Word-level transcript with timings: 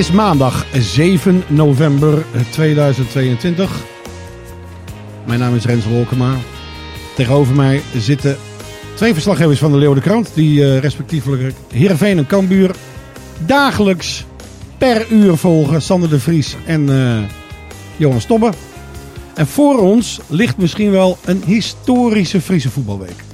Is 0.00 0.10
maandag 0.10 0.66
7 0.72 1.42
november 1.48 2.24
2022. 2.50 3.70
Mijn 5.26 5.40
naam 5.40 5.54
is 5.54 5.64
Rens 5.64 5.86
Wolkema. 5.86 6.36
Tegenover 7.16 7.54
mij 7.54 7.82
zitten 7.96 8.36
twee 8.94 9.12
verslaggevers 9.12 9.58
van 9.58 9.70
de 9.70 9.76
Leeuwarden 9.76 10.04
Krant. 10.04 10.30
Die 10.34 10.60
uh, 10.60 10.78
respectievelijk 10.78 11.54
Heerenveen 11.72 12.18
en 12.18 12.26
Cambuur 12.26 12.74
dagelijks 13.46 14.24
per 14.78 15.06
uur 15.10 15.36
volgen. 15.36 15.82
Sander 15.82 16.08
de 16.10 16.20
Vries 16.20 16.56
en 16.66 16.90
uh, 16.90 17.18
Johan 17.96 18.20
Stobbe. 18.20 18.52
En 19.34 19.46
voor 19.46 19.78
ons 19.78 20.20
ligt 20.26 20.56
misschien 20.56 20.90
wel 20.90 21.18
een 21.24 21.42
historische 21.46 22.40
Friese 22.40 22.70
voetbalweek. 22.70 23.24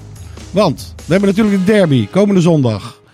Want 0.50 0.94
we 0.96 1.12
hebben 1.12 1.28
natuurlijk 1.28 1.66
de 1.66 1.72
derby 1.72 2.08
komende 2.08 2.40
zondag. 2.40 3.04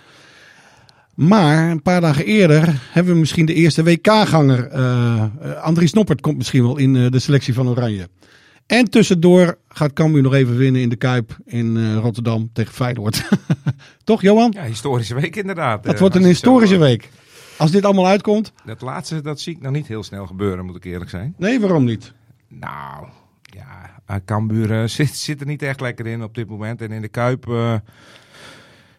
Maar 1.15 1.71
een 1.71 1.83
paar 1.83 2.01
dagen 2.01 2.25
eerder 2.25 2.83
hebben 2.91 3.13
we 3.13 3.19
misschien 3.19 3.47
de 3.47 3.55
eerste 3.55 3.83
WK-ganger. 3.83 4.73
Uh, 4.73 5.25
Andries 5.63 5.93
Noppert 5.93 6.21
komt 6.21 6.37
misschien 6.37 6.63
wel 6.63 6.77
in 6.77 6.95
uh, 6.95 7.11
de 7.11 7.19
selectie 7.19 7.55
van 7.55 7.69
Oranje. 7.69 8.09
En 8.67 8.91
tussendoor 8.91 9.59
gaat 9.69 9.93
Cambuur 9.93 10.23
nog 10.23 10.35
even 10.35 10.57
winnen 10.57 10.81
in 10.81 10.89
de 10.89 10.97
Kuip 10.97 11.37
in 11.45 11.77
uh, 11.77 11.97
Rotterdam 11.97 12.51
tegen 12.53 12.75
Feyenoord. 12.75 13.29
Toch, 14.05 14.23
Johan? 14.23 14.53
Ja, 14.55 14.65
historische 14.65 15.15
week 15.15 15.37
inderdaad. 15.37 15.85
Het 15.85 15.99
wordt 15.99 16.15
een 16.15 16.25
historische 16.25 16.75
zo, 16.75 16.81
week. 16.81 17.11
Als 17.59 17.71
dit 17.71 17.85
allemaal 17.85 18.07
uitkomt. 18.07 18.53
Dat 18.65 18.81
laatste, 18.81 19.21
dat 19.21 19.41
zie 19.41 19.55
ik 19.57 19.63
nog 19.63 19.73
niet 19.73 19.87
heel 19.87 20.03
snel 20.03 20.27
gebeuren, 20.27 20.65
moet 20.65 20.77
ik 20.77 20.85
eerlijk 20.85 21.11
zijn. 21.11 21.35
Nee, 21.39 21.61
waarom 21.61 21.85
niet? 21.85 22.13
Nou, 22.49 23.07
ja, 23.43 24.21
Cambuur 24.25 24.89
zit, 24.89 25.17
zit 25.17 25.41
er 25.41 25.47
niet 25.47 25.63
echt 25.63 25.81
lekker 25.81 26.07
in 26.07 26.23
op 26.23 26.35
dit 26.35 26.49
moment. 26.49 26.81
En 26.83 26.91
in 26.91 27.03
de 27.03 27.09
Kuip, 27.09 27.45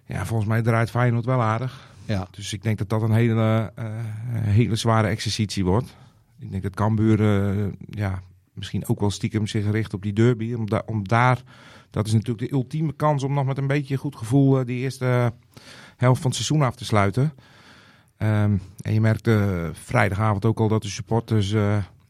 ja, 0.06 0.26
volgens 0.26 0.50
mij 0.50 0.62
draait 0.62 0.90
Feyenoord 0.90 1.26
wel 1.26 1.42
aardig. 1.42 1.92
Ja. 2.06 2.28
Dus 2.32 2.54
ik 2.54 2.64
denk 2.64 2.78
dat 2.78 2.90
dat 2.90 3.02
een 3.02 3.12
hele, 3.12 3.72
uh, 3.80 3.86
hele 4.32 4.76
zware 4.76 5.08
exercitie 5.08 5.66
wordt. 5.66 5.96
Ik 6.40 6.52
denk 6.52 6.64
dat 6.64 6.76
Cambuur 6.76 7.20
uh, 7.20 7.72
ja, 7.90 8.22
misschien 8.54 8.88
ook 8.88 9.00
wel 9.00 9.12
stiekem 9.12 9.48
zich 9.48 9.72
richt 9.72 9.94
op 9.94 10.02
die 10.02 10.14
derby. 10.14 10.54
Om, 10.54 10.70
da 10.70 10.84
om 10.86 11.08
daar, 11.08 11.44
dat 11.90 12.08
is 12.08 12.14
natuurlijk 12.14 12.50
de 12.50 12.56
ultieme 12.56 12.94
kans 12.94 13.24
om 13.24 13.34
nog 13.34 13.46
met 13.46 13.58
een 13.58 13.68
beetje 13.68 13.98
goed 13.98 14.16
gevoel 14.16 14.60
uh, 14.60 14.66
die 14.66 14.80
eerste 14.80 15.34
helft 15.98 16.22
van 16.22 16.32
het 16.32 16.40
seizoen 16.40 16.68
af 16.68 16.76
te 16.76 16.86
sluiten. 16.86 17.34
Um, 18.18 18.62
en 18.82 18.94
je 18.94 19.02
merkte 19.02 19.70
vrijdagavond 19.74 20.46
ook 20.46 20.60
al 20.60 20.68
dat 20.68 20.82
de 20.82 20.88
supporters 20.88 21.56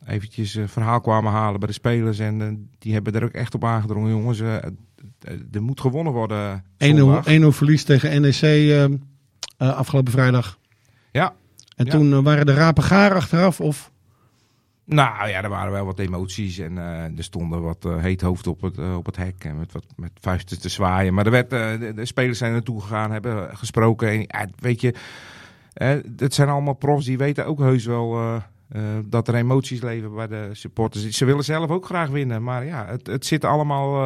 eventjes 0.05 0.59
verhaal 0.65 1.01
kwamen 1.01 1.31
halen 1.31 1.59
bij 1.59 1.67
de 1.67 1.73
spelers. 1.73 2.19
En 2.19 2.69
die 2.79 2.93
hebben 2.93 3.13
er 3.13 3.23
ook 3.23 3.31
echt 3.31 3.55
op 3.55 3.63
aangedrongen, 3.63 4.09
jongens. 4.09 4.39
er 4.39 5.61
moet 5.61 5.81
gewonnen 5.81 6.13
worden. 6.13 6.63
1-0 6.63 7.47
verlies 7.47 7.83
tegen 7.83 8.21
NEC 8.21 8.41
uh, 8.41 8.85
afgelopen 9.71 10.11
vrijdag. 10.11 10.57
Ja. 11.11 11.33
En 11.75 11.85
ja. 11.85 11.91
toen 11.91 12.11
uh, 12.11 12.19
waren 12.19 12.45
de 12.45 12.53
rapen 12.53 12.83
gaar 12.83 13.13
achteraf, 13.13 13.61
of? 13.61 13.91
Nou 14.85 15.29
ja, 15.29 15.43
er 15.43 15.49
waren 15.49 15.71
wel 15.71 15.85
wat 15.85 15.99
emoties 15.99 16.57
en 16.57 16.71
uh, 16.71 17.17
er 17.17 17.23
stonden 17.23 17.61
wat 17.61 17.87
heet 17.97 18.21
hoofd 18.21 18.47
op 18.47 18.61
het, 18.61 18.77
op 18.95 19.05
het 19.05 19.15
hek 19.15 19.43
en 19.43 19.57
met, 19.57 19.71
wat, 19.71 19.85
met 19.95 20.11
vuisten 20.19 20.61
te 20.61 20.69
zwaaien. 20.69 21.13
Maar 21.13 21.25
er 21.25 21.31
werd, 21.31 21.49
de, 21.49 21.91
de, 21.95 22.05
spelers 22.05 22.37
zijn 22.37 22.51
naartoe 22.51 22.81
gegaan, 22.81 23.11
hebben 23.11 23.57
gesproken. 23.57 24.27
En, 24.27 24.51
weet 24.59 24.81
je, 24.81 24.93
het 26.15 26.33
zijn 26.33 26.49
allemaal 26.49 26.73
profs 26.73 27.05
die 27.05 27.17
weten 27.17 27.45
ook 27.45 27.59
heus 27.59 27.85
wel 27.85 28.41
dat 29.05 29.27
er 29.27 29.35
emoties 29.35 29.81
leven 29.81 30.15
bij 30.15 30.27
de 30.27 30.49
supporters. 30.51 31.09
Ze 31.09 31.25
willen 31.25 31.43
zelf 31.43 31.69
ook 31.69 31.85
graag 31.85 32.09
winnen, 32.09 32.43
maar 32.43 32.65
ja, 32.65 32.85
het, 32.85 33.07
het 33.07 33.25
zit 33.25 33.45
allemaal... 33.45 34.05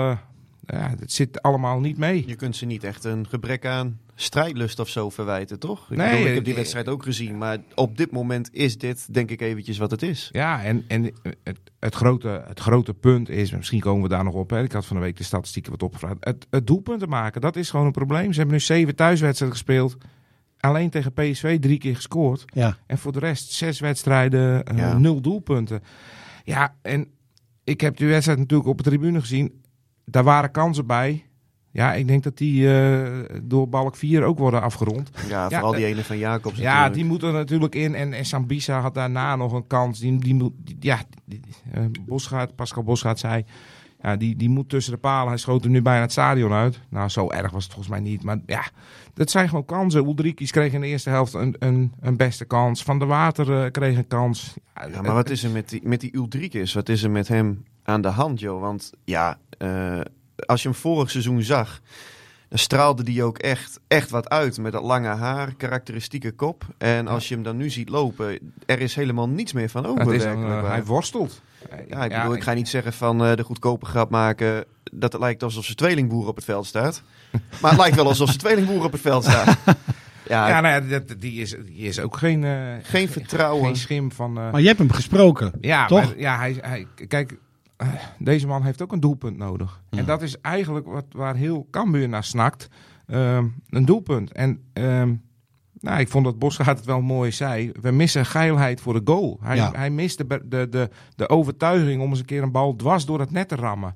ja, 0.65 0.93
het 0.99 1.11
zit 1.11 1.41
allemaal 1.41 1.79
niet 1.79 1.97
mee. 1.97 2.23
Je 2.27 2.35
kunt 2.35 2.55
ze 2.55 2.65
niet 2.65 2.83
echt 2.83 3.03
een 3.03 3.27
gebrek 3.27 3.65
aan 3.65 3.99
strijdlust 4.19 4.79
of 4.79 4.89
zo 4.89 5.09
verwijten, 5.09 5.59
toch? 5.59 5.91
Ik, 5.91 5.97
nee, 5.97 6.09
bedoel, 6.09 6.27
ik 6.27 6.33
heb 6.33 6.43
die 6.43 6.55
wedstrijd 6.55 6.87
ook 6.87 7.03
gezien, 7.03 7.37
maar 7.37 7.57
op 7.75 7.97
dit 7.97 8.11
moment 8.11 8.49
is 8.53 8.77
dit 8.77 9.13
denk 9.13 9.31
ik 9.31 9.41
eventjes 9.41 9.77
wat 9.77 9.91
het 9.91 10.01
is. 10.01 10.29
Ja, 10.31 10.63
en, 10.63 10.83
en 10.87 11.03
het, 11.43 11.59
het, 11.79 11.95
grote, 11.95 12.43
het 12.47 12.59
grote 12.59 12.93
punt 12.93 13.29
is, 13.29 13.51
misschien 13.51 13.79
komen 13.79 14.03
we 14.03 14.09
daar 14.09 14.23
nog 14.23 14.33
op, 14.33 14.49
hè, 14.49 14.63
ik 14.63 14.71
had 14.71 14.85
van 14.85 14.95
de 14.95 15.01
week 15.01 15.17
de 15.17 15.23
statistieken 15.23 15.71
wat 15.71 15.83
opgevraagd, 15.83 16.17
het, 16.19 16.47
het 16.49 16.67
doelpunten 16.67 17.09
maken, 17.09 17.41
dat 17.41 17.55
is 17.55 17.69
gewoon 17.69 17.85
een 17.85 17.91
probleem. 17.91 18.31
Ze 18.31 18.37
hebben 18.37 18.55
nu 18.55 18.61
zeven 18.61 18.95
thuiswedstrijden 18.95 19.57
gespeeld, 19.57 19.97
alleen 20.59 20.89
tegen 20.89 21.13
PSV 21.13 21.59
drie 21.59 21.77
keer 21.77 21.95
gescoord. 21.95 22.45
Ja. 22.53 22.77
En 22.85 22.97
voor 22.97 23.11
de 23.11 23.19
rest 23.19 23.51
zes 23.51 23.79
wedstrijden, 23.79 24.63
uh, 24.71 24.77
ja. 24.77 24.97
nul 24.97 25.21
doelpunten. 25.21 25.83
Ja, 26.43 26.75
en 26.81 27.07
ik 27.63 27.81
heb 27.81 27.97
die 27.97 28.07
wedstrijd 28.07 28.39
natuurlijk 28.39 28.69
op 28.69 28.77
de 28.77 28.83
tribune 28.83 29.19
gezien, 29.19 29.61
daar 30.05 30.23
waren 30.23 30.51
kansen 30.51 30.85
bij... 30.85 31.26
Ja, 31.77 31.93
ik 31.93 32.07
denk 32.07 32.23
dat 32.23 32.37
die 32.37 32.61
uh, 32.61 33.07
door 33.43 33.69
Balk 33.69 33.95
4 33.95 34.23
ook 34.23 34.37
worden 34.37 34.61
afgerond. 34.61 35.09
Ja, 35.27 35.49
vooral 35.49 35.71
ja, 35.71 35.77
die 35.77 35.85
ene 35.85 36.03
van 36.03 36.17
Jacobs. 36.17 36.57
Ja, 36.57 36.63
natuurlijk. 36.63 36.93
die 36.93 37.05
moeten 37.05 37.33
natuurlijk 37.33 37.75
in. 37.75 37.95
En, 37.95 38.13
en 38.13 38.25
Sambisa 38.25 38.79
had 38.79 38.93
daarna 38.93 39.35
nog 39.35 39.53
een 39.53 39.67
kans. 39.67 39.99
Die, 39.99 40.19
die, 40.19 40.37
die 40.37 40.77
ja, 40.79 40.99
die, 41.25 41.41
uh, 41.75 41.85
Bosgaard, 42.05 42.55
Pascal 42.55 42.83
Bosgaard 42.83 43.19
zei... 43.19 43.45
Ja, 44.01 44.15
die, 44.15 44.35
die 44.35 44.49
moet 44.49 44.69
tussen 44.69 44.93
de 44.93 44.99
palen. 44.99 45.27
Hij 45.27 45.37
schoot 45.37 45.63
hem 45.63 45.71
nu 45.71 45.81
bijna 45.81 46.01
het 46.01 46.11
stadion 46.11 46.51
uit. 46.51 46.79
Nou, 46.89 47.09
zo 47.09 47.29
erg 47.29 47.51
was 47.51 47.63
het 47.63 47.73
volgens 47.73 47.93
mij 47.93 48.03
niet. 48.09 48.23
Maar 48.23 48.39
ja, 48.45 48.63
dat 49.13 49.29
zijn 49.29 49.49
gewoon 49.49 49.65
kansen. 49.65 50.05
Ulrikis 50.05 50.51
kreeg 50.51 50.73
in 50.73 50.81
de 50.81 50.87
eerste 50.87 51.09
helft 51.09 51.33
een, 51.33 51.55
een, 51.59 51.93
een 51.99 52.17
beste 52.17 52.45
kans. 52.45 52.83
Van 52.83 52.99
de 52.99 53.05
Water 53.05 53.49
uh, 53.49 53.71
kreeg 53.71 53.97
een 53.97 54.07
kans. 54.07 54.53
Ja, 54.91 55.01
maar 55.01 55.13
wat 55.13 55.29
is 55.29 55.43
er 55.43 55.51
met 55.51 55.69
die, 55.69 55.81
met 55.83 55.99
die 55.99 56.15
Ulrikis? 56.15 56.73
Wat 56.73 56.89
is 56.89 57.03
er 57.03 57.11
met 57.11 57.27
hem 57.27 57.63
aan 57.83 58.01
de 58.01 58.07
hand, 58.07 58.39
joh? 58.39 58.61
Want 58.61 58.91
ja... 59.03 59.37
Uh, 59.61 59.99
als 60.45 60.61
je 60.61 60.69
hem 60.69 60.77
vorig 60.77 61.11
seizoen 61.11 61.41
zag, 61.41 61.81
dan 62.49 62.59
straalde 62.59 63.03
die 63.03 63.23
ook 63.23 63.37
echt, 63.37 63.79
echt 63.87 64.09
wat 64.09 64.29
uit. 64.29 64.57
Met 64.57 64.71
dat 64.71 64.83
lange 64.83 65.07
haar, 65.07 65.53
karakteristieke 65.55 66.31
kop. 66.31 66.63
En 66.77 67.07
als 67.07 67.27
je 67.27 67.33
hem 67.33 67.43
dan 67.43 67.57
nu 67.57 67.69
ziet 67.69 67.89
lopen, 67.89 68.53
er 68.65 68.79
is 68.79 68.95
helemaal 68.95 69.29
niets 69.29 69.53
meer 69.53 69.69
van 69.69 69.85
over. 69.85 70.13
Is 70.13 70.23
een, 70.23 70.39
uh, 70.39 70.67
hij 70.67 70.83
worstelt. 70.83 71.41
Ja, 71.89 72.03
ik, 72.03 72.11
bedoel, 72.11 72.35
ik 72.35 72.43
ga 72.43 72.53
niet 72.53 72.69
zeggen 72.69 72.93
van 72.93 73.25
uh, 73.25 73.35
de 73.35 73.43
goedkope 73.43 73.85
grap 73.85 74.09
maken 74.09 74.65
dat 74.91 75.11
het 75.11 75.21
lijkt 75.21 75.43
alsof 75.43 75.63
zijn 75.63 75.77
tweelingboer 75.77 76.27
op 76.27 76.35
het 76.35 76.45
veld 76.45 76.65
staat. 76.65 77.01
Maar 77.61 77.71
het 77.71 77.79
lijkt 77.79 77.95
wel 77.95 78.07
alsof 78.07 78.27
zijn 78.27 78.39
tweelingboer 78.39 78.83
op 78.83 78.91
het 78.91 79.01
veld 79.01 79.23
staat. 79.23 79.57
Ja, 80.27 80.47
ja 80.47 80.61
nou 80.61 80.89
ja, 80.89 80.99
die, 81.17 81.41
is, 81.41 81.55
die 81.65 81.87
is 81.87 81.99
ook 81.99 82.17
geen, 82.17 82.43
uh, 82.43 82.73
geen 82.83 83.09
vertrouwen. 83.09 83.65
Geen 83.65 83.75
schim 83.75 84.11
van. 84.11 84.37
Uh... 84.37 84.51
Maar 84.51 84.61
je 84.61 84.67
hebt 84.67 84.79
hem 84.79 84.91
gesproken. 84.91 85.51
Ja, 85.61 85.87
toch? 85.87 86.05
Maar, 86.05 86.19
ja, 86.19 86.37
hij, 86.37 86.57
hij, 86.61 86.87
kijk, 87.07 87.37
uh, 87.81 87.87
deze 88.19 88.47
man 88.47 88.63
heeft 88.63 88.81
ook 88.81 88.91
een 88.91 88.99
doelpunt 88.99 89.37
nodig. 89.37 89.81
Ja. 89.89 89.97
En 89.97 90.05
dat 90.05 90.21
is 90.21 90.41
eigenlijk 90.41 90.85
wat, 90.87 91.05
waar 91.11 91.35
heel 91.35 91.67
Cambuur 91.71 92.09
naar 92.09 92.23
snakt. 92.23 92.67
Uh, 93.07 93.37
een 93.69 93.85
doelpunt. 93.85 94.31
En 94.31 94.63
uh, 94.73 95.03
nou, 95.79 95.99
ik 95.99 96.07
vond 96.07 96.25
dat 96.25 96.39
Bosgaard 96.39 96.77
het 96.77 96.85
wel 96.85 97.01
mooi 97.01 97.31
zei. 97.31 97.71
We 97.81 97.91
missen 97.91 98.25
geilheid 98.25 98.81
voor 98.81 98.93
de 98.93 99.01
goal. 99.13 99.37
Hij, 99.41 99.55
Ja. 99.55 99.71
hij 99.75 99.89
mist 99.89 100.17
de, 100.17 100.41
de, 100.45 100.67
de, 100.69 100.89
de 101.15 101.29
overtuiging 101.29 102.01
om 102.01 102.09
eens 102.09 102.19
een 102.19 102.25
keer 102.25 102.43
een 102.43 102.51
bal 102.51 102.75
dwars 102.75 103.05
door 103.05 103.19
het 103.19 103.31
net 103.31 103.47
te 103.47 103.55
rammen. 103.55 103.95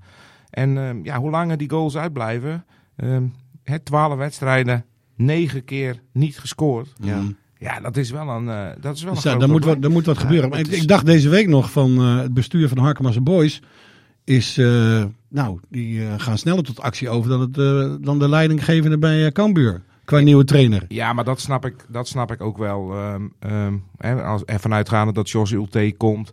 En 0.50 0.78
ehm, 0.78 1.00
ja, 1.04 1.20
hoe 1.20 1.30
langer 1.30 1.58
die 1.58 1.70
goals 1.70 1.98
uitblijven. 1.98 2.66
ehm, 2.96 3.26
het 3.64 3.86
12 3.86 4.16
wedstrijden, 4.16 4.86
9 5.16 5.64
keer 5.64 6.02
niet 6.14 6.40
gescoord. 6.40 6.94
Ja. 7.02 7.22
Ja, 7.62 7.80
dat 7.80 7.98
is 7.98 8.12
wel 8.12 8.30
een, 8.30 8.50
eh, 8.50 8.68
dat 8.82 8.96
is 8.96 9.04
wel 9.04 9.14
Dus 9.14 9.24
een 9.26 9.32
ja, 9.32 9.38
daar, 9.38 9.50
moet 9.50 9.66
wat, 9.66 9.82
daar 9.82 9.92
moet 9.92 10.06
wat 10.06 10.18
gebeuren. 10.18 10.50
Maar 10.50 10.60
ik, 10.60 10.68
is- 10.68 10.82
ik 10.82 10.88
dacht 10.88 11.06
deze 11.06 11.30
week 11.30 11.48
nog 11.48 11.72
van 11.72 11.98
eh, 11.98 12.18
het 12.18 12.34
bestuur 12.34 12.68
van 12.68 12.78
Harkema's 12.78 13.24
Boys 13.24 13.62
is, 14.24 14.58
eh, 14.58 15.04
nou, 15.30 15.60
die 15.70 16.02
gaan 16.18 16.38
sneller 16.38 16.64
tot 16.64 16.80
actie 16.82 17.10
over 17.10 17.30
dan, 17.30 17.40
het, 17.42 17.54
dan 18.04 18.20
de 18.20 18.30
leidinggevende 18.30 18.98
bij 18.98 19.32
Cambuur. 19.32 19.82
Qua 20.06 20.20
nieuwe 20.20 20.44
trainer. 20.44 20.86
Ja, 20.88 21.14
maar 21.14 21.24
dat 21.24 21.40
snap 21.40 21.66
ik, 21.66 21.76
dat 21.90 22.08
snap 22.08 22.32
ik 22.32 22.42
ook 22.42 22.58
wel. 22.58 22.94
Ehm, 23.40 23.74
hè, 23.98 24.24
als, 24.24 24.44
ervan 24.46 24.74
uitgaande 24.74 25.14
dat 25.14 25.30
Jos 25.30 25.52
Ulte 25.52 25.94
komt. 25.98 26.32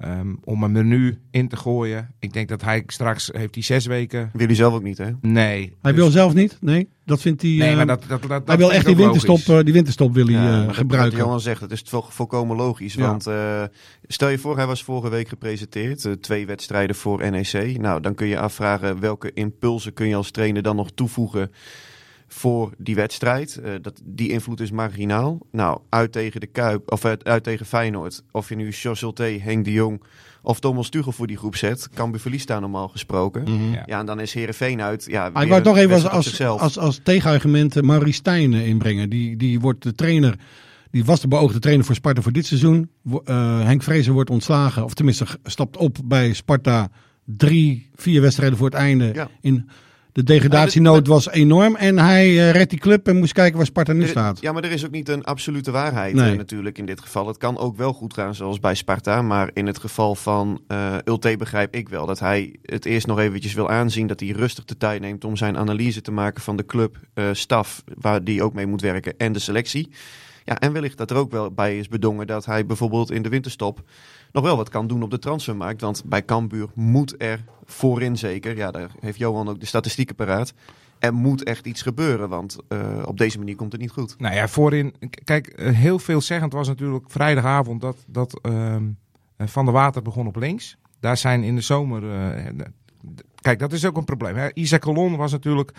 Ehm, 0.00 0.34
om 0.44 0.62
hem 0.62 0.76
er 0.76 0.84
nu 0.84 1.18
in 1.30 1.48
te 1.48 1.56
gooien. 1.56 2.14
Ik 2.18 2.32
denk 2.32 2.48
dat 2.48 2.62
hij 2.62 2.82
straks 2.86 3.30
heeft 3.32 3.54
hij 3.54 3.62
zes 3.64 3.86
weken. 3.86 4.30
Wil 4.32 4.46
hij 4.46 4.54
zelf 4.54 4.74
ook 4.74 4.82
niet, 4.82 4.98
hè? 4.98 5.10
Nee. 5.20 5.72
Hij 5.82 5.92
Dus- 5.92 6.00
wil 6.00 6.10
zelf 6.10 6.34
niet? 6.34 6.56
Nee, 6.60 6.88
dat 7.04 7.20
vindt 7.20 7.42
hij... 7.42 7.50
Nee, 7.50 7.70
eh, 7.70 7.76
maar 7.76 7.86
dat, 7.86 8.04
dat, 8.08 8.20
dat, 8.20 8.28
dat 8.30 8.42
hij 8.48 8.56
wil 8.56 8.72
echt 8.72 8.86
die 8.86 8.96
winterstop, 8.96 9.38
eh, 9.38 9.64
die 9.64 9.72
winterstop 9.72 10.14
wil 10.14 10.24
hij 10.26 10.34
Ja, 10.34 10.46
eh, 10.50 10.56
maar 10.56 10.66
dat- 10.66 10.74
gebruiken. 10.76 11.16
Wat 11.18 11.26
Johan 11.26 11.40
zegt, 11.40 11.60
dat 11.60 11.70
is 11.70 11.82
vol- 11.86 12.04
volkomen 12.08 12.56
logisch. 12.56 12.94
Ja. 12.94 13.06
Want 13.06 13.26
eh, 13.26 13.62
stel 14.06 14.28
je 14.28 14.38
voor, 14.38 14.56
hij 14.56 14.66
was 14.66 14.82
vorige 14.84 15.08
week 15.10 15.28
gepresenteerd. 15.28 16.04
eh, 16.04 16.12
twee 16.12 16.46
wedstrijden 16.46 16.96
voor 16.96 17.30
NEC. 17.30 17.78
Nou, 17.80 18.00
dan 18.00 18.14
kun 18.14 18.26
je 18.26 18.38
afvragen 18.38 19.00
welke 19.00 19.30
impulsen 19.34 19.92
kun 19.92 20.08
je 20.08 20.14
als 20.16 20.30
trainer 20.30 20.62
dan 20.62 20.76
nog 20.76 20.90
toevoegen 20.94 21.50
voor 22.28 22.72
die 22.78 22.94
wedstrijd. 22.94 23.56
Eh, 23.56 23.72
dat, 23.82 24.00
die 24.04 24.28
invloed 24.28 24.60
is 24.60 24.70
marginaal. 24.70 25.38
Nou, 25.50 25.80
uit 25.88 26.12
tegen 26.12 26.40
de 26.40 26.46
Kuip, 26.46 26.92
of 26.92 27.04
uit, 27.04 27.24
uit 27.24 27.42
tegen 27.42 27.66
Feyenoord. 27.66 28.22
Of 28.30 28.48
je 28.48 28.54
nu 28.56 28.70
Jos 28.70 29.02
Ulte, 29.02 29.22
Henk 29.22 29.64
de 29.64 29.72
Jong 29.72 30.02
of 30.42 30.60
Thomas 30.60 30.88
Tuchel 30.88 31.12
voor 31.12 31.26
die 31.26 31.36
groep 31.36 31.56
zet. 31.56 31.88
Kan 31.94 32.10
bij 32.10 32.20
verlies 32.20 32.42
staan 32.42 32.60
normaal 32.60 32.88
gesproken. 32.88 33.42
Mhm. 33.42 33.72
Ja. 33.72 33.82
Ja, 33.86 33.98
en 33.98 34.06
dan 34.06 34.20
is 34.20 34.34
Herenveen 34.34 34.82
uit. 34.82 35.06
Ja, 35.08 35.30
Maar 35.30 35.42
ik 35.42 35.48
wou 35.48 35.62
toch 35.62 35.76
even 35.76 35.94
als, 35.94 36.08
als, 36.08 36.40
als, 36.40 36.78
als 36.78 37.00
tegenargument 37.02 37.82
Maurice 37.82 38.18
Stijn 38.18 38.52
inbrengen. 38.52 39.10
Die, 39.10 39.36
die 39.36 39.60
wordt 39.60 39.82
de 39.82 39.92
trainer, 39.92 40.38
die 40.90 41.04
was 41.04 41.20
de 41.20 41.28
beoogde 41.28 41.58
trainer 41.58 41.84
voor 41.86 41.94
Sparta 41.94 42.22
voor 42.22 42.32
dit 42.32 42.46
seizoen. 42.46 42.90
Eh, 43.24 43.62
Henk 43.62 43.82
Vrezer 43.82 44.12
wordt 44.12 44.30
ontslagen, 44.30 44.84
of 44.84 44.94
tenminste 44.94 45.26
stapt 45.44 45.76
op 45.76 45.98
bij 46.04 46.32
Sparta. 46.32 46.90
Drie, 47.24 47.90
vier 47.94 48.20
wedstrijden 48.20 48.58
voor 48.58 48.66
het 48.66 48.76
einde. 48.76 49.10
Ja. 49.14 49.28
In 49.40 49.68
de 50.18 50.24
degradatienood 50.24 51.06
was 51.06 51.30
enorm. 51.30 51.76
En 51.76 51.98
hij 51.98 52.50
redt 52.50 52.70
die 52.70 52.78
club 52.78 53.08
en 53.08 53.16
moest 53.16 53.32
kijken 53.32 53.56
waar 53.56 53.66
Sparta 53.66 53.92
nu 53.92 54.06
staat. 54.06 54.40
Ja, 54.40 54.52
maar 54.52 54.64
er 54.64 54.70
is 54.70 54.84
ook 54.84 54.90
niet 54.90 55.08
een 55.08 55.24
absolute 55.24 55.70
waarheid 55.70 56.14
Nee. 56.14 56.30
eh, 56.30 56.36
natuurlijk 56.36 56.78
in 56.78 56.86
dit 56.86 57.00
geval. 57.00 57.26
Het 57.26 57.36
kan 57.36 57.58
ook 57.58 57.76
wel 57.76 57.92
goed 57.92 58.14
gaan 58.14 58.34
zoals 58.34 58.60
bij 58.60 58.74
Sparta. 58.74 59.22
Maar 59.22 59.50
in 59.52 59.66
het 59.66 59.78
geval 59.78 60.14
van 60.14 60.60
eh 60.66 60.96
Ulte 61.04 61.34
begrijp 61.38 61.74
ik 61.74 61.88
wel 61.88 62.06
dat 62.06 62.18
hij 62.18 62.56
het 62.62 62.84
eerst 62.84 63.06
nog 63.06 63.18
eventjes 63.18 63.54
wil 63.54 63.70
aanzien. 63.70 64.06
Dat 64.06 64.20
hij 64.20 64.28
rustig 64.28 64.64
de 64.64 64.76
tijd 64.76 65.00
neemt 65.00 65.24
om 65.24 65.36
zijn 65.36 65.56
analyse 65.56 66.00
te 66.00 66.10
maken 66.12 66.42
van 66.42 66.56
de 66.56 66.66
club, 66.66 66.96
eh, 67.14 67.24
staf, 67.32 67.82
waar 67.98 68.24
die 68.24 68.42
ook 68.42 68.52
mee 68.54 68.66
moet 68.66 68.80
werken 68.80 69.14
en 69.16 69.32
de 69.32 69.38
selectie. 69.38 69.88
Ja, 70.44 70.58
en 70.58 70.72
wellicht 70.72 70.98
dat 70.98 71.10
er 71.10 71.16
ook 71.16 71.30
wel 71.30 71.50
bij 71.52 71.78
is 71.78 71.88
bedongen 71.88 72.26
dat 72.26 72.44
hij 72.44 72.66
bijvoorbeeld 72.66 73.10
in 73.10 73.22
de 73.22 73.28
winterstop 73.28 73.82
nog 74.32 74.44
wel 74.44 74.56
wat 74.56 74.68
kan 74.68 74.86
doen 74.86 75.02
op 75.02 75.10
de 75.10 75.18
transfermarkt. 75.18 75.80
Want 75.80 76.02
bij 76.04 76.24
Cambuur 76.24 76.68
moet 76.74 77.14
er 77.18 77.44
voorin 77.64 78.16
zeker, 78.16 78.56
ja 78.56 78.70
daar 78.70 78.90
heeft 79.00 79.18
Johan 79.18 79.48
ook 79.48 79.60
de 79.60 79.66
statistieken 79.66 80.14
paraat. 80.14 80.54
Er 80.98 81.14
moet 81.14 81.42
echt 81.42 81.66
iets 81.66 81.82
gebeuren, 81.82 82.28
want 82.28 82.56
eh, 82.68 83.02
op 83.04 83.18
deze 83.18 83.38
manier 83.38 83.56
komt 83.56 83.72
het 83.72 83.80
niet 83.80 83.90
goed. 83.90 84.18
Nou 84.18 84.34
ja, 84.34 84.48
voorin. 84.48 84.94
Kijk, 85.24 85.46
eh, 85.46 85.74
heel 85.74 85.98
veelzeggend 85.98 86.52
was 86.52 86.68
natuurlijk 86.68 87.10
vrijdagavond 87.10 87.80
dat, 87.80 87.96
dat 88.06 88.40
ehm, 88.42 88.84
eh, 89.36 89.46
Van 89.46 89.64
der 89.64 89.74
Water 89.74 90.02
begon 90.02 90.26
op 90.26 90.36
links. 90.36 90.76
Daar 91.00 91.16
zijn 91.16 91.42
in 91.42 91.54
de 91.54 91.60
zomer. 91.60 92.02
kijk, 93.40 93.58
dat 93.58 93.72
is 93.72 93.86
ook 93.86 93.96
een 93.96 94.04
probleem. 94.04 94.36
Hè. 94.36 94.54
Isaac 94.54 94.80
Colon 94.80 95.16
was 95.16 95.32
natuurlijk 95.32 95.72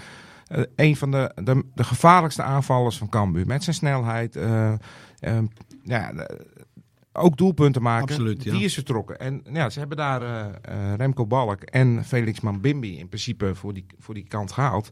een 0.76 0.96
van 0.96 1.12
de, 1.12 1.32
de, 1.44 1.66
de 1.76 1.84
gevaarlijkste 1.84 2.44
aanvallers 2.44 2.98
van 2.98 3.10
Cambuur. 3.10 3.46
Met 3.46 3.64
zijn 3.64 3.76
snelheid. 3.76 4.36
eh, 4.36 4.74
ehm, 5.20 5.46
ja, 5.84 6.12
ook 7.14 7.38
doelpunten 7.38 7.82
maken. 7.82 8.08
Absoluut, 8.08 8.44
ja. 8.44 8.52
Die 8.52 8.64
is 8.64 8.74
vertrokken. 8.74 9.20
En 9.20 9.44
ja, 9.54 9.70
ze 9.70 9.80
hebben 9.80 9.98
daar 9.98 10.22
eh, 10.22 10.46
eh, 10.62 10.96
Remco 10.96 11.26
Balk 11.26 11.62
en 11.62 12.06
Felix 12.06 12.40
Mambimbi 12.40 13.00
in 13.00 13.08
principe 13.08 13.56
voor 13.56 13.74
die, 13.74 13.86
voor 14.00 14.14
die 14.14 14.28
kant 14.28 14.52
gehaald. 14.52 14.90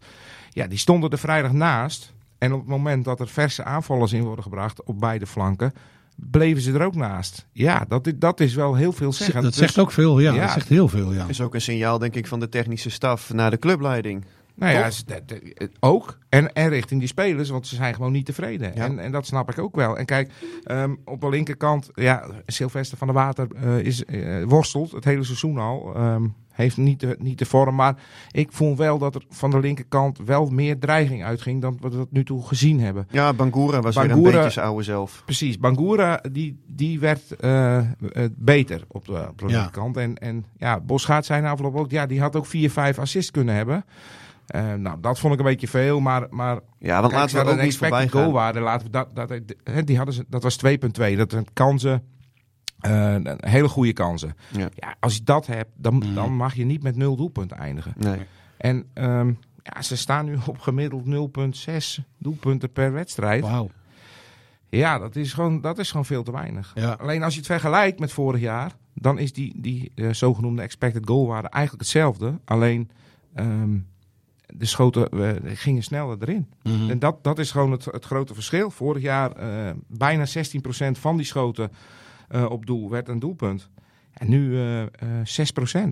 Ja, 0.49 0.67
die 0.67 0.77
stonden 0.77 1.09
er 1.09 1.17
vrijdag 1.17 1.51
naast. 1.51 2.13
En 2.37 2.53
op 2.53 2.59
het 2.59 2.69
moment 2.69 3.05
dat 3.05 3.19
er 3.19 3.27
verse 3.27 3.63
aanvallers 3.63 4.13
in 4.13 4.23
worden 4.23 4.43
gebracht 4.43 4.83
op 4.83 4.99
beide 4.99 5.27
flanken, 5.27 5.73
bleven 6.15 6.61
ze 6.61 6.73
er 6.73 6.85
ook 6.85 6.95
naast. 6.95 7.47
Ja, 7.51 7.85
dat, 7.87 8.13
dat 8.15 8.39
is 8.39 8.53
wel 8.53 8.75
heel 8.75 8.91
veel 8.91 9.13
zeggen. 9.13 9.43
dat 9.43 9.55
zegt 9.55 9.79
ook 9.79 9.91
veel, 9.91 10.19
ja, 10.19 10.33
ja. 10.33 10.41
Dat 10.41 10.51
zegt 10.51 10.67
heel 10.67 10.87
veel, 10.87 11.13
ja. 11.13 11.27
is 11.27 11.41
ook 11.41 11.53
een 11.53 11.61
signaal, 11.61 11.97
denk 11.97 12.15
ik, 12.15 12.27
van 12.27 12.39
de 12.39 12.49
technische 12.49 12.89
staf 12.89 13.33
naar 13.33 13.51
de 13.51 13.59
clubleiding. 13.59 14.25
Nou 14.57 14.73
ja, 14.73 14.89
dat- 15.05 15.21
dat- 15.27 15.69
ook. 15.79 16.17
En, 16.29 16.53
en 16.53 16.69
richting 16.69 16.99
die 16.99 17.09
spelers, 17.09 17.49
want 17.49 17.67
ze 17.67 17.75
zijn 17.75 17.93
gewoon 17.93 18.11
niet 18.11 18.25
tevreden. 18.25 18.71
Ja. 18.75 18.83
En, 18.83 18.99
en 18.99 19.11
dat 19.11 19.25
snap 19.25 19.49
ik 19.51 19.59
ook 19.59 19.75
wel. 19.75 19.97
En 19.97 20.05
kijk, 20.05 20.31
ehm, 20.63 20.95
op 21.05 21.21
de 21.21 21.29
linkerkant, 21.29 21.89
ja, 21.93 22.25
Sylvester 22.45 22.97
van 22.97 23.07
der 23.07 23.15
Water 23.15 23.47
eh, 23.55 23.77
is, 23.79 24.05
eh, 24.05 24.43
worstelt 24.43 24.91
het 24.91 25.03
hele 25.03 25.23
seizoen 25.23 25.57
al. 25.57 25.95
Ehm, 25.95 26.27
heeft 26.51 26.77
niet 26.77 26.99
de, 26.99 27.15
niet 27.19 27.37
de 27.39 27.45
vorm, 27.45 27.75
maar 27.75 27.95
ik 28.31 28.51
vond 28.51 28.77
wel 28.77 28.97
dat 28.97 29.15
er 29.15 29.23
van 29.29 29.49
de 29.51 29.59
linkerkant 29.59 30.17
wel 30.25 30.45
meer 30.45 30.79
dreiging 30.79 31.23
uitging 31.23 31.61
dan 31.61 31.77
we 31.81 31.89
tot 31.89 32.11
nu 32.11 32.23
toe 32.23 32.47
gezien 32.47 32.79
hebben. 32.79 33.07
Ja, 33.11 33.33
Bangura 33.33 33.79
was 33.81 33.95
weer 33.95 34.03
een 34.03 34.09
Bangura- 34.09 34.31
beetje 34.35 34.49
zijn 34.49 34.65
oude 34.65 34.83
zelf. 34.83 35.21
Precies, 35.25 35.59
Bangura 35.59 36.23
die, 36.31 36.59
die 36.67 36.99
werd 36.99 37.35
eh, 37.35 37.81
beter 38.35 38.83
op 38.87 39.05
de, 39.05 39.25
op 39.29 39.37
de 39.39 39.47
Ja. 39.47 39.51
linkerkant. 39.53 39.97
En, 39.97 40.15
en 40.17 40.45
ja, 40.57 40.79
Bosgaard 40.79 41.29
na 41.29 41.49
afloop 41.49 41.75
ook, 41.75 41.91
ja, 41.91 42.05
die 42.05 42.19
had 42.21 42.35
ook 42.35 42.45
4, 42.45 42.69
5 42.71 42.99
assists 42.99 43.31
kunnen 43.31 43.55
hebben. 43.55 43.85
Eh, 44.47 44.73
nou, 44.73 44.99
dat 45.01 45.19
vond 45.19 45.33
ik 45.33 45.39
een 45.39 45.45
beetje 45.45 45.67
veel, 45.67 45.99
maar, 45.99 46.27
maar 46.29 46.59
Ja, 46.79 46.99
want 47.01 47.13
Kijk, 47.13 47.21
laten 47.23 47.35
we 47.35 47.41
ook 47.41 47.47
een 47.49 47.55
niet 47.55 47.65
expected 47.65 47.89
voorbij 47.99 48.07
goal 48.09 48.23
gaan. 48.23 48.33
waarde. 48.33 48.59
Laten 48.59 48.85
we 48.85 48.91
dat, 48.91 49.15
dat, 49.15 49.39
hè, 49.63 49.83
die 49.83 49.97
hadden 49.97 50.13
ze, 50.15 50.25
dat 50.27 50.43
was 50.43 50.57
2,2. 50.65 51.15
Dat 51.17 51.31
zijn 51.31 51.45
kansen, 51.53 52.03
eh, 52.79 53.15
hele 53.37 53.67
goede 53.67 53.93
kansen. 53.93 54.35
Ja. 54.51 54.69
Ja, 54.75 54.95
als 54.99 55.15
je 55.15 55.23
dat 55.23 55.47
hebt, 55.47 55.69
dan, 55.75 55.95
Mhm. 55.95 56.13
dan 56.13 56.35
mag 56.35 56.55
je 56.55 56.65
niet 56.65 56.83
met 56.83 56.95
nul 56.95 57.15
doelpunten 57.15 57.57
eindigen. 57.57 57.93
Nee. 57.97 58.19
En 58.57 58.85
ehm, 58.93 59.33
ja, 59.63 59.81
ze 59.81 59.97
staan 59.97 60.25
nu 60.25 60.37
op 60.45 60.59
gemiddeld 60.59 61.05
0,6 61.05 62.01
doelpunten 62.17 62.71
per 62.71 62.91
wedstrijd. 62.93 63.41
Wauw. 63.41 63.69
Ja, 64.69 64.99
dat 64.99 65.15
is, 65.15 65.33
gewoon, 65.33 65.61
dat 65.61 65.77
is 65.77 65.89
gewoon 65.91 66.05
veel 66.05 66.23
te 66.23 66.31
weinig. 66.31 66.71
Ja. 66.75 66.91
Alleen 66.91 67.23
als 67.23 67.33
je 67.33 67.39
het 67.39 67.47
vergelijkt 67.49 67.99
met 67.99 68.11
vorig 68.11 68.41
jaar, 68.41 68.71
dan 68.93 69.19
is 69.19 69.33
die, 69.33 69.61
die 69.61 69.91
eh, 69.95 70.09
zogenoemde 70.13 70.61
expected 70.61 71.07
goal 71.07 71.27
waarde 71.27 71.47
eigenlijk 71.49 71.83
hetzelfde. 71.83 72.39
Alleen 72.45 72.89
ehm, 73.33 73.77
de 74.53 74.65
schoten 74.65 75.09
gingen 75.43 75.83
sneller 75.83 76.17
erin. 76.19 76.47
Mhm. 76.63 76.89
En 76.89 76.99
dat, 76.99 77.23
dat 77.23 77.39
is 77.39 77.51
gewoon 77.51 77.71
het, 77.71 77.85
het 77.85 78.05
grote 78.05 78.33
verschil. 78.33 78.69
Vorig 78.69 79.01
jaar 79.01 79.31
eh, 79.31 79.71
bijna 79.87 80.25
16% 80.25 80.29
van 80.91 81.17
die 81.17 81.25
schoten 81.25 81.71
eh, 82.27 82.45
op 82.49 82.65
doel 82.65 82.89
werd 82.89 83.07
een 83.07 83.19
doelpunt. 83.19 83.69
En 84.13 84.29
nu 84.29 84.55
eh 84.55 84.81
eh 84.81 84.89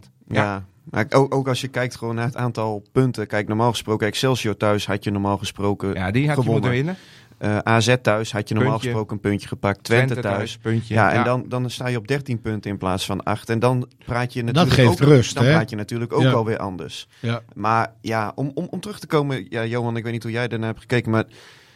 6%. 0.03 0.09
Ja, 0.27 0.65
maar 0.83 1.05
ook, 1.09 1.35
ook 1.35 1.47
als 1.47 1.61
je 1.61 1.67
kijkt 1.67 1.95
gewoon 1.95 2.15
naar 2.15 2.25
het 2.25 2.35
aantal 2.35 2.83
punten. 2.91 3.27
Kijk, 3.27 3.47
normaal 3.47 3.71
gesproken 3.71 4.07
Excelsior 4.07 4.57
thuis 4.57 4.87
had 4.87 5.03
je 5.03 5.11
normaal 5.11 5.37
gesproken 5.37 5.93
Ja, 5.93 6.11
die 6.11 6.29
had 6.29 6.43
je 6.43 6.49
moeten 6.49 6.71
winnen. 6.71 6.95
Eh, 7.37 7.57
AZ 7.57 7.95
thuis 8.01 8.31
had 8.31 8.47
je 8.47 8.53
normaal 8.53 8.71
Puntje. 8.71 8.87
gesproken 8.89 9.15
een 9.15 9.21
puntje 9.21 9.47
gepakt. 9.47 9.83
Twente, 9.83 10.15
thuis. 10.21 10.57
puntje. 10.57 10.93
Ja, 10.93 11.11
en 11.11 11.23
Dan, 11.23 11.45
dan 11.47 11.69
sta 11.69 11.87
je 11.87 11.97
op 11.97 12.07
13 12.07 12.41
punten 12.41 12.71
in 12.71 12.77
plaats 12.77 13.05
van 13.05 13.23
8. 13.23 13.49
En 13.49 13.59
dan 13.59 13.87
praat 14.05 14.33
je 14.33 14.43
natuurlijk 14.43 14.73
geeft 14.75 14.89
ook, 14.89 14.97
rust, 15.07 15.35
Dan 15.35 15.43
hè? 15.45 15.51
praat 15.51 15.69
je 15.69 15.75
natuurlijk 15.75 16.13
ook 16.13 16.21
Ja. 16.21 16.31
alweer 16.31 16.57
anders. 16.57 17.07
Ja. 17.19 17.41
Maar 17.53 17.93
ja, 18.01 18.31
om, 18.35 18.51
om, 18.53 18.67
om 18.69 18.79
terug 18.79 18.99
te 18.99 19.07
komen, 19.07 19.45
ja, 19.49 19.65
Johan, 19.65 19.97
ik 19.97 20.03
weet 20.03 20.13
niet 20.13 20.23
hoe 20.23 20.31
jij 20.31 20.47
daarna 20.47 20.65
hebt 20.65 20.79
gekeken, 20.79 21.11
maar 21.11 21.25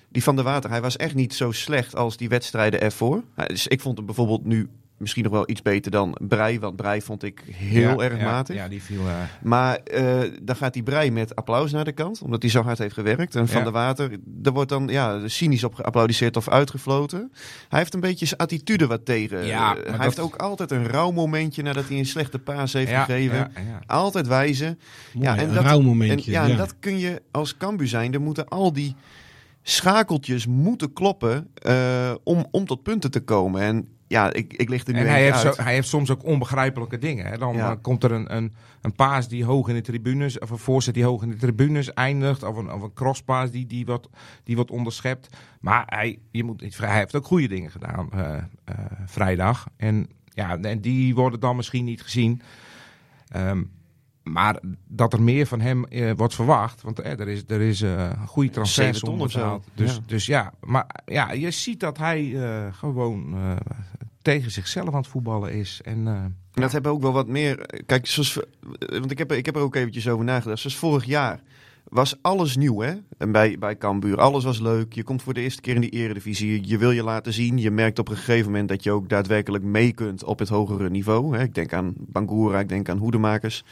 die 0.09 0.23
van 0.23 0.35
de 0.35 0.41
Water, 0.43 0.69
hij 0.69 0.81
was 0.81 0.97
echt 0.97 1.15
niet 1.15 1.33
zo 1.33 1.51
slecht 1.51 1.95
als 1.95 2.17
die 2.17 2.29
wedstrijden 2.29 2.81
ervoor. 2.81 3.23
Dus 3.47 3.67
ik 3.67 3.81
vond 3.81 3.97
hem 3.97 4.05
bijvoorbeeld 4.05 4.45
nu 4.45 4.69
misschien 4.99 5.23
nog 5.23 5.31
wel 5.31 5.49
iets 5.49 5.61
beter 5.61 5.91
dan 5.91 6.17
Brei, 6.21 6.59
want 6.59 6.75
Brei 6.75 7.01
vond 7.01 7.23
ik 7.23 7.43
heel 7.51 7.81
Ja, 7.99 8.03
erg 8.09 8.17
ja, 8.19 8.23
matig. 8.23 8.55
Ja, 8.55 8.67
die 8.67 8.83
viel... 8.83 9.07
eh, 9.07 9.13
Maar 9.41 9.75
eh, 9.75 10.19
dan 10.41 10.55
gaat 10.55 10.73
die 10.73 10.83
Brei 10.83 11.11
met 11.11 11.35
applaus 11.35 11.71
naar 11.71 11.85
de 11.85 11.91
kant, 11.91 12.21
omdat 12.21 12.41
hij 12.41 12.51
zo 12.51 12.61
hard 12.61 12.77
heeft 12.77 12.93
gewerkt. 12.93 13.35
En 13.35 13.47
Van 13.47 13.57
Ja. 13.57 13.63
der 13.63 13.73
Water, 13.73 14.11
er 14.43 14.51
wordt 14.51 14.69
dan 14.69 14.87
ja, 14.87 15.27
cynisch 15.27 15.63
op 15.63 15.73
geapplaudiseerd 15.75 16.37
of 16.37 16.49
uitgefloten. 16.49 17.31
Hij 17.69 17.79
heeft 17.79 17.93
een 17.93 17.99
beetje 17.99 18.25
zijn 18.25 18.39
attitude 18.39 18.87
wat 18.87 19.05
tegen. 19.05 19.45
Ja, 19.45 19.69
Eh, 19.75 19.81
hij 19.83 19.91
dat- 19.91 20.01
heeft 20.01 20.19
ook 20.19 20.35
altijd 20.35 20.71
een 20.71 20.87
rauw 20.87 21.11
momentje 21.11 21.61
nadat 21.63 21.87
hij 21.87 21.97
een 21.97 22.05
slechte 22.05 22.39
paas 22.39 22.73
heeft 22.73 22.89
ja, 22.91 23.03
gegeven. 23.03 23.37
ja, 23.37 23.49
ja. 23.61 23.79
Altijd 23.85 24.27
wijzen. 24.27 24.79
Mooi, 25.13 25.27
en 25.27 25.39
een 25.47 25.53
dat- 25.53 25.63
rauw 25.63 25.79
En, 25.79 25.85
momentje. 25.85 26.31
ja, 26.31 26.43
ja. 26.45 26.51
en 26.51 26.57
dat 26.57 26.75
kun 26.79 26.97
je 26.97 27.21
als 27.31 27.57
Cambu 27.57 27.87
zijn. 27.87 28.13
Er 28.13 28.21
moeten 28.21 28.47
al 28.47 28.73
die 28.73 28.95
schakeltjes 29.61 30.47
moeten 30.47 30.93
kloppen 30.93 31.47
om, 32.23 32.45
om 32.51 32.65
tot 32.65 32.83
punten 32.83 33.11
te 33.11 33.19
komen. 33.19 33.61
En 33.61 33.87
ja, 34.09 34.33
ik, 34.33 34.53
ik 34.53 34.69
licht 34.69 34.87
er 34.87 34.93
nu 34.93 34.99
En 34.99 35.07
hij 35.07 35.23
heeft, 35.23 35.45
uit. 35.45 35.55
zo, 35.55 35.63
hij 35.63 35.73
heeft 35.73 35.87
soms 35.87 36.09
ook 36.11 36.23
onbegrijpelijke 36.23 36.97
dingen. 36.97 37.25
Hè. 37.25 37.37
Dan 37.37 37.55
Ja. 37.55 37.71
eh, 37.71 37.77
komt 37.81 38.03
er 38.03 38.11
een, 38.11 38.35
een, 38.35 38.53
een 38.81 38.93
paas 38.93 39.27
die 39.27 39.45
hoog 39.45 39.67
in 39.67 39.73
de 39.75 39.81
tribunes, 39.81 40.39
of 40.39 40.49
een 40.49 40.57
voorzet 40.57 40.93
die 40.93 41.03
hoog 41.03 41.21
in 41.23 41.29
de 41.29 41.35
tribunes 41.35 41.93
eindigt, 41.93 42.43
of 42.43 42.55
een, 42.57 42.71
of 42.71 42.81
een 42.81 42.93
crosspaas 42.93 43.51
die, 43.51 43.65
die, 43.65 43.85
wat, 43.85 44.09
die 44.43 44.55
wat 44.55 44.71
onderschept. 44.71 45.37
Maar 45.61 45.83
hij, 45.85 46.19
je 46.31 46.43
moet 46.43 46.75
hij 46.77 46.97
heeft 46.97 47.15
ook 47.15 47.25
goede 47.25 47.47
dingen 47.47 47.71
gedaan 47.71 48.11
eh, 48.11 48.37
eh, 48.37 48.75
vrijdag. 49.05 49.67
En, 49.77 50.09
ja, 50.29 50.57
en 50.57 50.81
die 50.81 51.15
worden 51.15 51.39
dan 51.39 51.55
misschien 51.55 51.85
niet 51.85 52.01
gezien. 52.01 52.41
Ehm, 53.27 53.63
maar 54.23 54.59
dat 54.87 55.13
er 55.13 55.21
meer 55.21 55.45
van 55.45 55.61
hem 55.61 55.85
eh, 55.85 56.11
wordt 56.15 56.35
verwacht. 56.35 56.81
Want 56.81 56.99
eh, 56.99 57.19
er 57.19 57.27
is, 57.27 57.43
er 57.47 57.61
is 57.61 57.81
een 57.81 58.27
goede 58.27 58.49
transfer 58.49 58.95
zo. 58.95 59.61
Dus 59.73 59.93
Ja. 59.93 59.99
dus 60.05 60.25
ja, 60.25 60.53
maar 60.59 60.85
ja, 61.05 61.31
je 61.31 61.51
ziet 61.51 61.79
dat 61.79 61.97
hij 61.97 62.35
gewoon 62.71 63.35
tegen 64.29 64.51
zichzelf 64.51 64.87
aan 64.87 65.01
het 65.01 65.07
voetballen 65.07 65.53
is. 65.53 65.81
En, 65.83 66.07
eh, 66.07 66.13
En 66.13 66.61
dat 66.61 66.71
hebben 66.71 66.91
ook 66.91 67.01
wel 67.01 67.11
wat 67.11 67.27
meer. 67.27 67.81
Kijk, 67.85 68.07
zoals, 68.07 68.39
want 68.79 69.11
ik 69.11 69.17
heb, 69.17 69.31
ik 69.31 69.45
heb 69.45 69.55
er 69.55 69.61
ook 69.61 69.75
eventjes 69.75 70.07
over 70.07 70.25
nagedacht. 70.25 70.59
Zoals 70.59 70.75
vorig 70.75 71.05
jaar 71.05 71.41
was 71.83 72.15
alles 72.21 72.57
nieuw, 72.57 72.79
hè? 72.79 72.93
En 73.17 73.31
bij, 73.31 73.57
bij 73.59 73.77
Cambuur. 73.77 74.17
Alles 74.17 74.43
was 74.43 74.59
leuk. 74.59 74.93
Je 74.93 75.03
komt 75.03 75.21
voor 75.21 75.33
de 75.33 75.41
eerste 75.41 75.61
keer 75.61 75.75
in 75.75 75.81
die 75.81 75.89
eredivisie. 75.89 76.67
Je 76.67 76.77
wil 76.77 76.91
je 76.91 77.03
laten 77.03 77.33
zien. 77.33 77.57
Je 77.57 77.71
merkt 77.71 77.99
op 77.99 78.09
een 78.09 78.15
gegeven 78.15 78.51
moment 78.51 78.69
dat 78.69 78.83
je 78.83 78.91
ook 78.91 79.09
daadwerkelijk 79.09 79.63
mee 79.63 79.91
kunt 79.91 80.23
op 80.23 80.39
het 80.39 80.49
hogere 80.49 80.89
niveau. 80.89 81.37
Hè? 81.37 81.43
Ik 81.43 81.55
denk 81.55 81.73
aan 81.73 81.93
Bangura, 81.97 82.59
ik 82.59 82.69
denk 82.69 82.89
aan 82.89 82.97
Hoedemakers. 82.97 83.63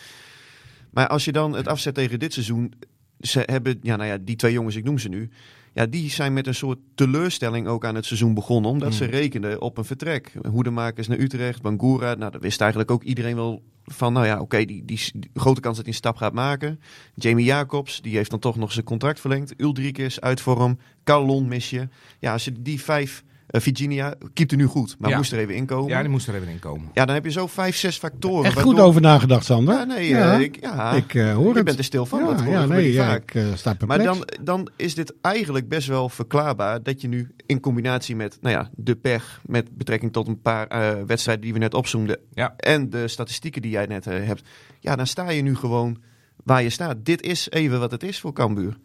Maar 0.92 1.08
als 1.08 1.26
je 1.26 1.32
dan 1.32 1.54
het 1.54 1.68
afzet 1.68 1.94
tegen 1.94 2.20
dit 2.20 2.34
seizoen. 2.34 2.74
Ze 3.20 3.44
hebben, 3.46 3.80
ja, 3.82 3.96
nou 3.96 4.10
ja, 4.10 4.18
die 4.18 4.36
twee 4.36 4.54
jongens, 4.54 4.76
ik 4.76 4.84
noem 4.84 4.98
ze 4.98 5.10
nu. 5.10 5.30
Ja, 5.78 5.86
die 5.86 6.10
zijn 6.10 6.34
met 6.34 6.48
een 6.48 6.56
soort 6.56 6.78
teleurstelling 6.96 7.68
ook 7.68 7.86
aan 7.86 7.96
het 7.96 8.06
seizoen 8.06 8.34
begonnen. 8.34 8.72
Omdat 8.72 8.94
ze 8.94 9.06
rekenden 9.06 9.62
op 9.62 9.78
een 9.78 9.86
vertrek. 9.86 10.34
Hoedemakers 10.50 11.08
naar 11.08 11.18
Utrecht, 11.20 11.62
Bangura. 11.62 12.14
Nou, 12.14 12.32
dat 12.32 12.42
wist 12.42 12.62
eigenlijk 12.62 12.92
ook 12.92 13.04
iedereen 13.04 13.36
wel 13.36 13.64
van. 13.84 14.14
Nou 14.14 14.26
ja, 14.26 14.40
oké, 14.40 14.66
die, 14.66 14.86
die, 14.86 15.00
die 15.14 15.30
grote 15.34 15.62
kans 15.62 15.76
dat 15.76 15.86
hij 15.86 15.94
een 15.94 16.00
stap 16.00 16.16
gaat 16.16 16.34
maken. 16.34 16.80
Jamie 17.16 17.46
Jacobs, 17.46 18.02
die 18.02 18.16
heeft 18.16 18.30
dan 18.30 18.40
toch 18.40 18.56
nog 18.56 18.72
zijn 18.72 18.86
contract 18.86 19.20
verlengd. 19.20 19.54
Ulrikes 19.58 20.22
uit 20.22 20.42
vorm. 20.42 20.80
Carlon 21.04 21.48
mis 21.48 21.70
je. 21.70 21.88
Ja, 22.20 22.32
als 22.32 22.46
je 22.46 22.62
die 22.62 22.82
vijf... 22.82 23.24
eh, 23.48 23.62
Virginia 23.62 24.16
keept 24.34 24.52
er 24.52 24.58
nu 24.58 24.66
goed, 24.66 24.96
maar 25.00 25.10
Ja. 25.10 25.18
moest 25.18 25.32
er 25.32 25.40
even 25.40 25.56
inkomen. 25.56 25.90
ja, 25.90 26.02
die 26.02 26.10
moest 26.10 26.28
er 26.28 26.36
even 26.36 26.48
in 26.48 26.60
komen. 26.60 26.90
Ja, 26.94 27.06
dan 27.06 27.16
heb 27.16 27.26
je 27.26 27.32
zo 27.32 27.48
vijf, 27.48 27.76
zes 27.76 27.98
factoren. 27.98 28.46
Echt 28.46 28.54
waardoor- 28.54 28.74
goed 28.74 28.82
over 28.84 29.02
nagedacht, 29.02 29.46
Sander. 29.46 29.74
Ja, 29.76 29.84
nee, 29.84 30.08
Ja. 30.10 30.34
eh, 30.34 30.40
ik, 30.40 30.58
ja, 30.62 30.92
Ik 30.92 31.14
eh, 31.14 31.34
hoor 31.34 31.50
je 31.50 31.54
het. 31.56 31.64
bent 31.66 31.78
er 31.78 31.84
stil 31.84 32.06
van. 32.06 32.20
Ja, 32.20 32.26
dat 32.26 32.42
hoor 32.42 32.54
ja, 32.54 32.64
ik 32.64 32.70
nee, 32.70 32.92
ja, 32.94 33.08
vaak. 33.08 33.34
ik 33.34 33.44
sta 33.58 33.76
Maar 33.86 34.04
dan, 34.04 34.28
dan 34.42 34.70
is 34.76 34.96
dit 34.96 35.14
eigenlijk 35.22 35.68
best 35.70 35.88
wel 35.88 36.10
verklaarbaar 36.10 36.84
dat 36.84 37.02
je 37.02 37.08
nu 37.08 37.32
in 37.46 37.60
combinatie 37.60 38.16
met 38.16 38.38
nou 38.42 38.56
ja, 38.56 38.70
de 38.76 38.96
pech 38.96 39.42
met 39.46 39.78
betrekking 39.78 40.14
tot 40.14 40.28
een 40.28 40.42
paar 40.42 40.68
eh, 40.68 40.92
wedstrijden 41.06 41.44
die 41.44 41.54
we 41.54 41.60
net 41.60 41.74
opzoomden 41.74 42.20
Ja. 42.34 42.54
en 42.58 42.90
de 42.90 43.08
statistieken 43.08 43.62
die 43.62 43.72
jij 43.72 43.86
net 43.86 44.06
hebt, 44.06 44.42
ja, 44.80 44.96
dan 44.96 45.08
sta 45.08 45.30
je 45.30 45.42
nu 45.42 45.56
gewoon 45.56 45.98
waar 46.44 46.64
je 46.64 46.70
staat. 46.70 46.98
Dit 47.06 47.22
is 47.22 47.50
even 47.50 47.80
wat 47.80 47.92
het 47.92 48.04
is 48.04 48.20
voor 48.20 48.34
Cambuur. 48.34 48.78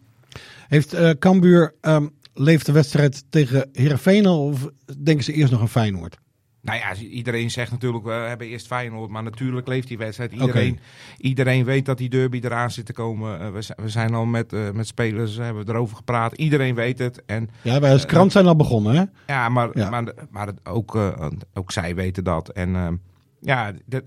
Heeft 0.67 0.93
eh 0.93 1.09
Cambuur, 1.19 1.73
ehm, 1.81 2.07
leeft 2.33 2.65
de 2.65 2.71
wedstrijd 2.71 3.25
tegen 3.29 3.69
Heerenveen 3.73 4.25
al 4.25 4.45
of 4.45 4.67
denken 5.03 5.23
ze 5.23 5.33
eerst 5.33 5.51
nog 5.51 5.61
aan 5.61 5.69
Feyenoord? 5.69 6.17
Nou 6.61 6.77
ja, 6.77 6.95
iedereen 6.95 7.51
zegt 7.51 7.71
natuurlijk, 7.71 8.03
we 8.03 8.11
hebben 8.11 8.47
eerst 8.47 8.67
Feyenoord, 8.67 9.09
maar 9.09 9.23
natuurlijk 9.23 9.67
leeft 9.67 9.87
die 9.87 9.97
wedstrijd. 9.97 10.31
Iedereen, 10.31 10.79
iedereen 11.17 11.65
weet 11.65 11.85
dat 11.85 11.97
die 11.97 12.09
derby 12.09 12.39
eraan 12.43 12.71
zit 12.71 12.85
te 12.85 12.93
komen. 12.93 13.39
Eh, 13.39 13.51
we, 13.51 13.61
zijn, 13.61 13.77
we 13.81 13.89
zijn 13.89 14.13
al 14.13 14.25
met, 14.25 14.53
eh, 14.53 14.71
met 14.71 14.87
spelers, 14.87 15.35
hebben 15.35 15.65
we 15.65 15.71
erover 15.71 15.95
gepraat. 15.95 16.33
Iedereen 16.33 16.75
weet 16.75 16.99
het. 16.99 17.25
En 17.25 17.49
Ja, 17.61 17.79
wij 17.79 17.91
als 17.91 18.05
krant 18.05 18.31
zijn 18.31 18.45
al 18.47 18.55
begonnen, 18.55 18.95
hè? 18.95 19.33
ja, 19.33 19.49
maar, 19.49 19.77
Ja. 19.77 19.89
maar, 19.89 20.13
maar 20.29 20.49
ook, 20.63 20.95
eh, 20.95 21.27
ook 21.53 21.71
zij 21.71 21.95
weten 21.95 22.23
dat. 22.23 22.49
En 22.49 22.75
eh, 22.75 22.87
ja, 23.39 23.71
dat, 23.85 24.03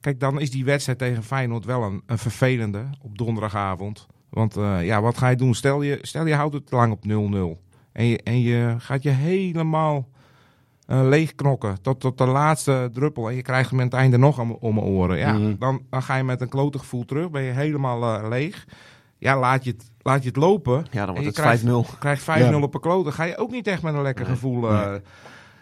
kijk, 0.00 0.20
dan 0.20 0.40
is 0.40 0.50
die 0.50 0.64
wedstrijd 0.64 0.98
tegen 0.98 1.22
Feyenoord 1.22 1.64
wel 1.64 1.82
een, 1.82 2.02
een 2.06 2.18
vervelende 2.18 2.84
op 3.00 3.18
donderdagavond. 3.18 4.06
Want 4.32 4.56
eh, 4.56 4.84
ja, 4.86 5.00
wat 5.00 5.18
ga 5.18 5.28
je 5.28 5.36
doen? 5.36 5.54
Stel 5.54 5.82
je, 5.82 5.98
stel 6.02 6.26
je 6.26 6.34
houdt 6.34 6.54
het 6.54 6.66
te 6.66 6.76
lang 6.76 6.92
op 6.92 7.04
0-0. 7.04 7.60
En 7.92 8.04
je, 8.06 8.18
en 8.22 8.40
je 8.40 8.74
gaat 8.78 9.02
je 9.02 9.10
helemaal 9.10 10.08
eh 10.86 11.00
leegknokken 11.04 11.82
tot, 11.82 12.00
tot 12.00 12.18
de 12.18 12.26
laatste 12.26 12.90
druppel. 12.92 13.28
En 13.28 13.34
je 13.34 13.42
krijgt 13.42 13.70
hem 13.70 13.78
aan 13.78 13.84
het 13.84 13.94
einde 13.94 14.16
nog 14.18 14.40
om, 14.40 14.50
om 14.50 14.74
mijn 14.74 14.86
oren. 14.86 15.18
Ja, 15.18 15.32
Mhm. 15.32 15.54
dan, 15.58 15.82
dan 15.90 16.02
ga 16.02 16.16
je 16.16 16.24
met 16.24 16.40
een 16.40 16.48
klote 16.48 16.78
gevoel 16.78 17.04
terug. 17.04 17.30
Ben 17.30 17.42
je 17.42 17.50
helemaal 17.52 18.02
eh, 18.22 18.28
leeg. 18.28 18.66
Ja, 19.18 19.38
laat 19.38 19.64
je 19.64 19.70
het, 19.70 19.90
laat 20.02 20.22
je 20.22 20.28
het 20.28 20.36
lopen. 20.36 20.86
Ja, 20.90 21.04
dan 21.04 21.14
wordt 21.14 21.20
je 21.20 21.26
het 21.26 21.34
krijgt- 21.34 21.62
5-0. 21.62 21.98
krijgt 21.98 22.22
5-0 22.22 22.58
Ja. 22.58 22.60
op 22.62 22.74
een 22.74 22.80
kloot. 22.80 23.04
Dan 23.04 23.12
ga 23.12 23.24
je 23.24 23.36
ook 23.36 23.50
niet 23.50 23.66
echt 23.66 23.82
met 23.82 23.94
een 23.94 24.02
lekker 24.02 24.26
gevoel 24.26 24.68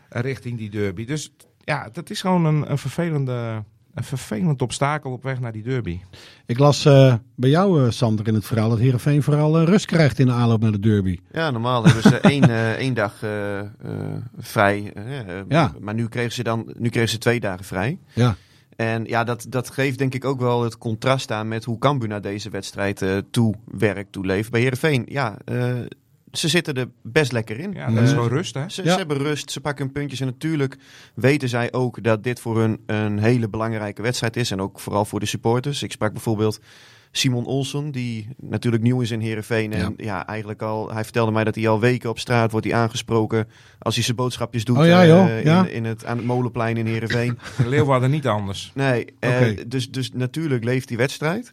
richting 0.08 0.58
die 0.58 0.70
derby. 0.70 1.04
Dus 1.04 1.32
ja, 1.58 1.88
dat 1.92 2.10
is 2.10 2.20
gewoon 2.20 2.44
een, 2.44 2.70
een, 2.70 2.78
vervelende, 2.78 3.64
een 3.94 4.04
vervelend 4.04 4.62
obstakel 4.62 5.12
op 5.12 5.22
weg 5.22 5.40
naar 5.40 5.52
die 5.52 5.62
derby. 5.62 6.00
Ik 6.46 6.58
las 6.58 6.84
eh, 6.84 7.14
bij 7.34 7.50
jou, 7.50 7.84
eh, 7.84 7.90
Sander, 7.90 8.28
in 8.28 8.34
het 8.34 8.46
verhaal 8.46 8.68
dat 8.68 8.78
Heerenveen 8.78 9.22
vooral 9.22 9.58
eh, 9.58 9.64
rust 9.64 9.86
krijgt 9.86 10.18
in 10.18 10.26
de 10.26 10.32
aanloop 10.32 10.60
naar 10.60 10.72
de 10.72 10.80
derby. 10.80 11.18
Ja, 11.32 11.50
normaal 11.50 11.84
hebben 11.84 12.02
ze 12.02 12.18
één, 12.18 12.42
eh, 12.42 12.70
één 12.84 12.94
dag 12.94 13.22
eh, 13.22 13.58
eh, 13.58 13.66
vrij. 14.38 14.92
Ja. 15.48 15.72
Maar 15.80 15.94
nu 15.94 16.08
kregen 16.08 16.32
ze 16.32 16.42
dan 16.42 16.72
nu 16.78 16.88
kregen 16.88 17.08
ze 17.08 17.18
twee 17.18 17.40
dagen 17.40 17.64
vrij. 17.64 17.98
Ja. 18.14 18.36
En 18.76 19.04
ja, 19.04 19.24
dat, 19.24 19.46
dat 19.48 19.70
geeft 19.70 19.98
denk 19.98 20.14
ik 20.14 20.24
ook 20.24 20.40
wel 20.40 20.62
het 20.62 20.78
contrast 20.78 21.30
aan 21.30 21.48
met 21.48 21.64
hoe 21.64 21.78
Cambuur 21.78 22.08
naar 22.08 22.20
deze 22.20 22.50
wedstrijd 22.50 23.02
eh 23.02 23.16
toe 23.30 23.54
werkt, 23.64 24.12
toe 24.12 24.26
leeft. 24.26 24.50
Bij 24.50 24.60
Heerenveen, 24.60 25.04
ja, 25.08 25.36
eh, 25.44 25.74
ze 26.32 26.48
zitten 26.48 26.74
er 26.74 26.88
best 27.02 27.32
lekker 27.32 27.58
in. 27.58 27.72
Ja, 27.72 27.90
dat 27.90 28.02
is 28.02 28.08
Eh, 28.10 28.14
gewoon 28.14 28.28
rust, 28.28 28.54
hè? 28.54 28.68
Ze, 28.68 28.84
Ja. 28.84 28.90
ze 28.92 28.98
hebben 28.98 29.16
rust, 29.18 29.50
ze 29.50 29.60
pakken 29.60 29.84
hun 29.84 29.92
puntjes. 29.92 30.20
En 30.20 30.26
natuurlijk 30.26 30.76
weten 31.14 31.48
zij 31.48 31.72
ook 31.72 32.02
dat 32.02 32.22
dit 32.24 32.40
voor 32.40 32.58
hun 32.58 32.80
een 32.86 33.18
hele 33.18 33.48
belangrijke 33.48 34.02
wedstrijd 34.02 34.36
is. 34.36 34.50
En 34.50 34.60
ook 34.60 34.80
vooral 34.80 35.04
voor 35.04 35.20
de 35.20 35.26
supporters. 35.26 35.82
Ik 35.82 35.92
sprak 35.92 36.12
bijvoorbeeld 36.12 36.60
Simon 37.12 37.46
Olsen, 37.46 37.90
die 37.90 38.28
natuurlijk 38.40 38.82
nieuw 38.82 39.00
is 39.00 39.10
in 39.10 39.20
Heerenveen. 39.20 39.72
En 39.72 39.94
ja. 39.96 40.26
eigenlijk 40.26 40.62
al, 40.62 40.92
hij 40.92 41.02
vertelde 41.04 41.32
mij 41.32 41.44
dat 41.44 41.54
hij 41.54 41.68
al 41.68 41.80
weken 41.80 42.10
op 42.10 42.18
straat 42.18 42.50
wordt 42.50 42.66
hij 42.66 42.74
aangesproken 42.74 43.48
als 43.78 43.94
hij 43.94 44.04
zijn 44.04 44.16
boodschapjes 44.16 44.64
doet 44.64 44.76
Oh 44.78 44.86
ja, 44.86 45.06
joh, 45.06 45.24
eh, 45.28 45.44
ja. 45.44 45.66
in, 45.66 45.72
in 45.72 45.84
het, 45.84 46.04
aan 46.04 46.16
het 46.16 46.26
molenplein 46.26 46.76
in 46.76 46.86
Heerenveen. 46.86 47.38
Leeuwarden 47.66 48.10
niet 48.10 48.26
anders. 48.26 48.70
Nee, 48.74 49.04
eh, 49.18 49.30
Oké. 49.30 49.68
dus, 49.68 49.90
dus 49.90 50.10
natuurlijk 50.12 50.64
leeft 50.64 50.88
die 50.88 50.96
wedstrijd. 50.96 51.52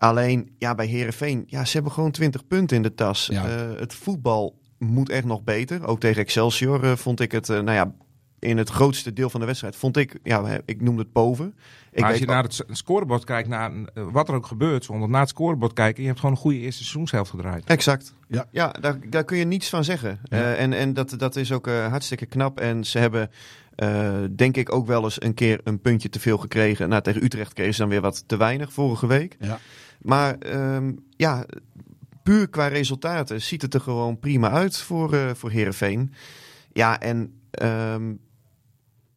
Alleen, 0.00 0.54
ja, 0.58 0.74
bij 0.74 0.86
Herenveen, 0.86 1.44
ja, 1.46 1.64
ze 1.64 1.72
hebben 1.72 1.92
gewoon 1.92 2.10
20 2.10 2.46
punten 2.46 2.76
in 2.76 2.82
de 2.82 2.94
tas. 2.94 3.26
Ja. 3.26 3.48
Eh, 3.48 3.78
het 3.78 3.94
voetbal 3.94 4.58
moet 4.78 5.08
echt 5.08 5.24
nog 5.24 5.42
beter. 5.42 5.86
Ook 5.86 6.00
tegen 6.00 6.22
Excelsior 6.22 6.84
eh, 6.84 6.96
vond 6.96 7.20
ik 7.20 7.32
het, 7.32 7.48
eh, 7.48 7.60
nou 7.60 7.72
ja, 7.72 7.92
in 8.38 8.58
het 8.58 8.68
grootste 8.68 9.12
deel 9.12 9.30
van 9.30 9.40
de 9.40 9.46
wedstrijd 9.46 9.76
vond 9.76 9.96
ik, 9.96 10.18
ja, 10.22 10.60
ik 10.64 10.80
noemde 10.80 11.02
het 11.02 11.12
boven. 11.12 11.54
Ik 11.92 12.00
Maar 12.00 12.10
als 12.10 12.18
je 12.18 12.26
naar 12.26 12.42
het 12.42 12.64
scorebord 12.68 13.24
kijkt, 13.24 13.48
naar 13.48 13.72
wat 13.94 14.28
er 14.28 14.34
ook 14.34 14.46
gebeurt, 14.46 14.84
zonder 14.84 15.08
naar 15.08 15.20
het 15.20 15.28
scorebord 15.28 15.72
kijken, 15.72 16.02
je 16.02 16.08
hebt 16.08 16.20
gewoon 16.20 16.34
een 16.34 16.40
goede 16.40 16.58
eerste 16.58 16.82
seizoenshelft 16.82 17.30
gedraaid. 17.30 17.64
Exact. 17.64 18.14
Ja. 18.28 18.46
Ja, 18.50 18.74
daar, 18.80 18.98
daar 19.08 19.24
kun 19.24 19.36
je 19.36 19.44
niets 19.44 19.68
van 19.68 19.84
zeggen. 19.84 20.20
Ja. 20.22 20.38
Eh, 20.38 20.62
en 20.62 20.72
en 20.72 20.94
dat, 20.94 21.14
dat 21.18 21.36
is 21.36 21.52
ook 21.52 21.66
hartstikke 21.66 22.26
knap. 22.26 22.60
En 22.60 22.84
ze 22.84 22.98
hebben, 22.98 23.30
eh, 23.74 24.14
denk 24.36 24.56
ik, 24.56 24.74
ook 24.74 24.86
wel 24.86 25.04
eens 25.04 25.22
een 25.22 25.34
keer 25.34 25.60
een 25.64 25.80
puntje 25.80 26.08
te 26.08 26.20
veel 26.20 26.38
gekregen. 26.38 26.88
Nou, 26.88 27.02
tegen 27.02 27.24
Utrecht 27.24 27.52
kregen 27.52 27.74
ze 27.74 27.80
dan 27.80 27.90
weer 27.90 28.00
wat 28.00 28.24
te 28.26 28.36
weinig 28.36 28.72
vorige 28.72 29.06
week. 29.06 29.36
Ja. 29.38 29.58
Maar 30.02 30.38
ehm, 30.38 30.92
ja, 31.16 31.44
puur 32.22 32.48
qua 32.48 32.66
resultaten 32.66 33.42
ziet 33.42 33.62
het 33.62 33.74
er 33.74 33.80
gewoon 33.80 34.18
prima 34.18 34.50
uit 34.50 34.76
voor, 34.76 35.14
eh 35.14 35.30
voor 35.34 35.50
Heerenveen. 35.50 36.12
Ja, 36.72 37.00
en 37.00 37.40
ehm, 37.50 38.14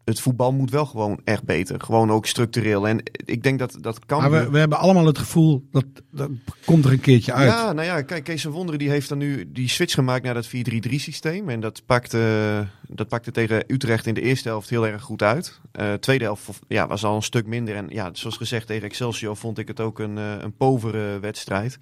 het 0.05 0.19
voetbal 0.19 0.51
moet 0.51 0.71
wel 0.71 0.85
gewoon 0.85 1.19
echt 1.23 1.43
beter. 1.43 1.81
Gewoon 1.81 2.11
ook 2.11 2.25
structureel. 2.25 2.87
En 2.87 3.03
ik 3.25 3.43
denk 3.43 3.59
dat 3.59 3.77
dat 3.81 4.05
kan. 4.05 4.21
Maar 4.21 4.31
we, 4.31 4.49
we 4.49 4.59
hebben 4.59 4.77
allemaal 4.77 5.05
het 5.05 5.17
gevoel 5.17 5.67
dat 5.71 5.85
dat 6.11 6.29
komt 6.65 6.85
er 6.85 6.91
een 6.91 6.99
keertje 6.99 7.33
uit. 7.33 7.49
Ja, 7.49 7.73
nou 7.73 7.87
ja, 7.87 8.01
kijk, 8.01 8.23
Kees 8.23 8.41
van 8.41 8.51
Wonderen 8.51 8.79
die 8.79 8.89
heeft 8.89 9.09
dan 9.09 9.17
nu 9.17 9.51
die 9.51 9.69
switch 9.69 9.93
gemaakt 9.93 10.23
naar 10.23 10.33
dat 10.33 10.47
4-3-3 10.47 10.49
systeem. 10.95 11.49
En 11.49 11.59
dat 11.59 11.85
pakte, 11.85 12.67
dat 12.87 13.07
pakte 13.07 13.31
tegen 13.31 13.63
Utrecht 13.67 14.05
in 14.05 14.13
de 14.13 14.21
eerste 14.21 14.47
helft 14.47 14.69
heel 14.69 14.87
erg 14.87 15.01
goed 15.01 15.21
uit. 15.21 15.59
Eh 15.71 15.93
tweede 15.93 16.23
helft 16.23 16.59
ja, 16.67 16.87
was 16.87 17.03
al 17.03 17.15
een 17.15 17.23
stuk 17.23 17.45
minder. 17.47 17.75
En 17.75 17.87
ja, 17.89 18.09
zoals 18.13 18.37
gezegd 18.37 18.67
tegen 18.67 18.87
Excelsior 18.87 19.37
vond 19.37 19.57
ik 19.57 19.67
het 19.67 19.79
ook 19.79 19.99
een, 19.99 20.17
eh, 20.17 20.35
een 20.39 20.55
povere 20.55 21.19
wedstrijd. 21.19 21.77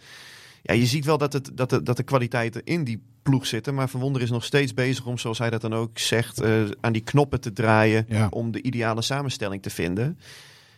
Ja, 0.62 0.74
je 0.74 0.86
ziet 0.86 1.06
wel 1.06 1.18
dat, 1.18 1.34
het, 1.34 1.52
dat, 1.54 1.70
de, 1.70 1.84
dat 1.84 1.98
de 1.98 2.04
kwaliteiten 2.04 2.64
in 2.64 2.84
die 2.84 3.02
ploeg 3.22 3.48
zitten. 3.48 3.74
Maar 3.74 3.90
Van 3.90 4.00
Wonderen 4.00 4.28
is 4.28 4.34
nog 4.34 4.44
steeds 4.44 4.74
bezig 4.74 5.06
om, 5.06 5.18
zoals 5.18 5.38
hij 5.38 5.50
dat 5.50 5.62
dan 5.62 5.74
ook 5.74 6.00
zegt, 6.00 6.42
eh, 6.42 6.64
aan 6.82 6.94
die 6.94 7.04
knoppen 7.04 7.42
te 7.42 7.54
draaien. 7.54 8.06
Ja. 8.08 8.28
Om 8.30 8.52
de 8.52 8.62
ideale 8.62 9.02
samenstelling 9.02 9.62
te 9.62 9.70
vinden. 9.70 10.18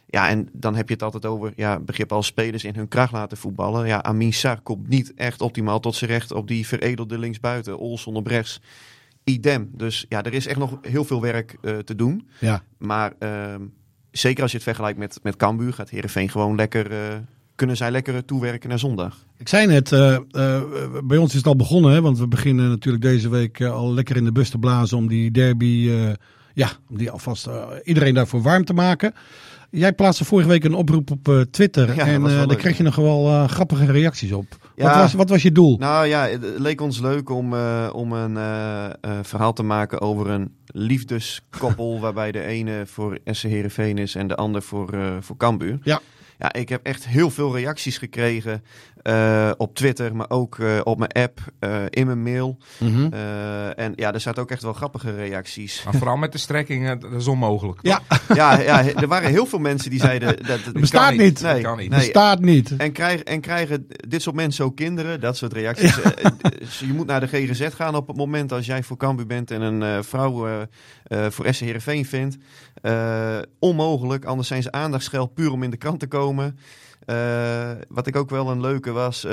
Ja, 0.05 0.29
en 0.29 0.49
dan 0.51 0.75
heb 0.75 0.87
je 0.87 0.93
het 0.93 1.03
altijd 1.03 1.25
over 1.25 1.53
ja, 1.55 1.79
begrip 1.79 2.11
als 2.11 2.25
spelers 2.25 2.63
in 2.63 2.75
hun 2.75 2.87
kracht 2.87 3.11
laten 3.11 3.37
voetballen. 3.37 3.87
Ja, 3.87 4.03
Amin 4.03 4.33
Sar 4.33 4.61
komt 4.61 4.87
niet 4.87 5.13
echt 5.13 5.41
optimaal 5.41 5.79
tot 5.79 5.95
zijn 5.95 6.09
recht 6.09 6.31
op 6.31 6.47
die 6.47 6.67
veredelde 6.67 7.17
linksbuiten. 7.17 7.79
Olson 7.79 8.15
op 8.15 8.27
rechts, 8.27 8.61
idem. 9.23 9.69
Dus 9.71 10.05
ja, 10.09 10.23
er 10.23 10.33
is 10.33 10.47
echt 10.47 10.59
nog 10.59 10.77
heel 10.81 11.03
veel 11.03 11.21
werk 11.21 11.57
eh, 11.61 11.77
te 11.77 11.95
doen. 11.95 12.27
Ja. 12.39 12.63
Maar 12.77 13.13
ehm, 13.19 13.61
zeker 14.11 14.41
als 14.41 14.51
je 14.51 14.57
het 14.57 14.65
vergelijkt 14.65 14.99
met, 14.99 15.19
met 15.23 15.35
Cambuur, 15.35 15.73
gaat 15.73 15.89
Heerenveen 15.89 16.29
gewoon 16.29 16.55
lekker... 16.55 16.91
eh, 16.91 17.17
kunnen 17.55 17.77
zij 17.77 17.91
lekker 17.91 18.25
toewerken 18.25 18.69
naar 18.69 18.79
zondag. 18.79 19.25
Ik 19.37 19.47
zei 19.47 19.67
net, 19.67 19.91
eh, 19.91 20.15
eh, 20.15 20.61
bij 21.03 21.17
ons 21.17 21.29
is 21.31 21.37
het 21.37 21.47
al 21.47 21.55
begonnen, 21.55 21.91
hè, 21.91 22.01
want 22.01 22.19
we 22.19 22.27
beginnen 22.27 22.69
natuurlijk 22.69 23.03
deze 23.03 23.29
week 23.29 23.59
eh, 23.59 23.71
al 23.71 23.93
lekker 23.93 24.15
in 24.15 24.23
de 24.23 24.31
bus 24.31 24.49
te 24.49 24.57
blazen 24.57 24.97
om 24.97 25.07
die 25.07 25.31
derby, 25.31 25.89
eh, 25.89 26.11
ja, 26.53 26.69
om 26.89 26.97
die 26.97 27.11
alvast 27.11 27.47
eh, 27.47 27.63
iedereen 27.83 28.13
daarvoor 28.13 28.41
warm 28.41 28.65
te 28.65 28.73
maken. 28.73 29.13
Jij 29.69 29.93
plaatste 29.93 30.25
vorige 30.25 30.47
week 30.49 30.63
een 30.63 30.73
oproep 30.73 31.11
op 31.11 31.27
eh, 31.27 31.39
Twitter 31.41 31.95
Ja, 31.95 32.05
en 32.05 32.25
eh, 32.25 32.35
daar 32.35 32.47
leuk. 32.47 32.57
kreeg 32.57 32.77
je 32.77 32.83
nog 32.83 32.95
wel 32.95 33.27
eh, 33.27 33.47
grappige 33.47 33.85
reacties 33.91 34.31
op. 34.31 34.45
Wat, 34.75 34.95
was, 34.95 35.13
wat 35.13 35.29
was 35.29 35.41
je 35.41 35.51
doel? 35.51 35.77
Nou 35.77 36.07
ja, 36.07 36.27
het 36.27 36.45
leek 36.57 36.81
ons 36.81 36.99
leuk 36.99 37.29
om, 37.29 37.53
eh, 37.53 37.89
om 37.93 38.11
een 38.11 38.37
eh, 38.37 38.85
eh, 38.85 38.91
verhaal 39.21 39.53
te 39.53 39.63
maken 39.63 40.01
over 40.01 40.27
een 40.29 40.51
liefdeskoppel... 40.65 41.99
waarbij 42.01 42.31
de 42.31 42.43
ene 42.43 42.83
voor 42.85 43.17
SC 43.25 43.43
Heerenveen 43.43 43.97
is 43.97 44.15
en 44.15 44.27
de 44.27 44.35
ander 44.35 44.61
voor, 44.61 44.93
eh 44.93 45.11
voor 45.19 45.37
Cambuur. 45.37 45.79
Ja. 45.83 46.01
Ja, 46.37 46.53
ik 46.53 46.69
heb 46.69 46.85
echt 46.85 47.07
heel 47.07 47.29
veel 47.29 47.55
reacties 47.55 47.97
gekregen 47.97 48.63
Eh, 49.03 49.51
op 49.57 49.75
Twitter, 49.75 50.15
maar 50.15 50.29
ook 50.29 50.59
eh, 50.59 50.79
op 50.83 50.97
mijn 50.97 51.11
app, 51.11 51.39
eh, 51.59 51.83
in 51.89 52.05
mijn 52.05 52.23
mail. 52.23 52.57
Mhm. 52.77 53.13
Eh, 53.13 53.79
en 53.79 53.93
ja, 53.95 54.13
er 54.13 54.19
zaten 54.19 54.41
ook 54.41 54.51
echt 54.51 54.61
wel 54.61 54.73
grappige 54.73 55.15
reacties. 55.15 55.83
Maar 55.83 55.93
vooral 55.93 56.17
met 56.17 56.31
de 56.31 56.37
strekking, 56.37 56.89
eh, 56.89 56.99
dat 56.99 57.11
is 57.11 57.27
onmogelijk. 57.27 57.79
Ja, 57.81 58.01
ja, 58.33 58.59
ja, 58.59 58.85
er 58.95 59.07
waren 59.07 59.29
heel 59.29 59.45
veel 59.45 59.59
mensen 59.59 59.89
die 59.89 59.99
zeiden... 59.99 60.37
Dat, 60.47 60.59
dat 60.65 60.73
bestaat 60.73 61.11
niet. 61.11 61.19
niet. 61.19 61.41
Nee, 61.41 61.61
kan 61.61 61.77
niet. 61.77 61.89
nee. 61.89 61.99
bestaat 61.99 62.39
niet. 62.39 62.75
En, 62.77 62.91
krijg, 62.91 63.23
en 63.23 63.41
krijgen 63.41 63.87
dit 64.07 64.21
soort 64.21 64.35
mensen 64.35 64.65
ook 64.65 64.75
kinderen? 64.75 65.19
Dat 65.19 65.37
soort 65.37 65.53
reacties. 65.53 65.95
Dus 66.59 66.79
je 66.79 66.93
moet 66.93 67.07
naar 67.07 67.19
de 67.19 67.27
GGZ 67.27 67.67
gaan 67.75 67.95
op 67.95 68.07
het 68.07 68.17
moment 68.17 68.51
als 68.51 68.65
jij 68.65 68.83
voor 68.83 68.97
Cambuur 68.97 69.25
bent 69.27 69.51
en 69.51 69.61
een 69.61 69.83
eh, 69.83 69.97
vrouw 70.01 70.47
eh, 71.13 71.25
voor 71.29 71.53
SC 71.53 71.59
Heerenveen 71.61 72.05
vindt. 72.05 72.37
Eh, 72.81 73.37
onmogelijk, 73.59 74.25
anders 74.25 74.47
zijn 74.47 74.61
ze 74.63 74.71
aandachtsgeld 74.71 75.33
puur 75.33 75.51
om 75.51 75.63
in 75.63 75.69
de 75.69 75.77
krant 75.77 75.99
te 75.99 76.07
komen. 76.07 76.57
Eh, 77.05 77.71
wat 77.87 78.07
ik 78.07 78.15
ook 78.15 78.29
wel 78.29 78.49
een 78.49 78.61
leuke 78.61 78.91
was... 78.91 79.25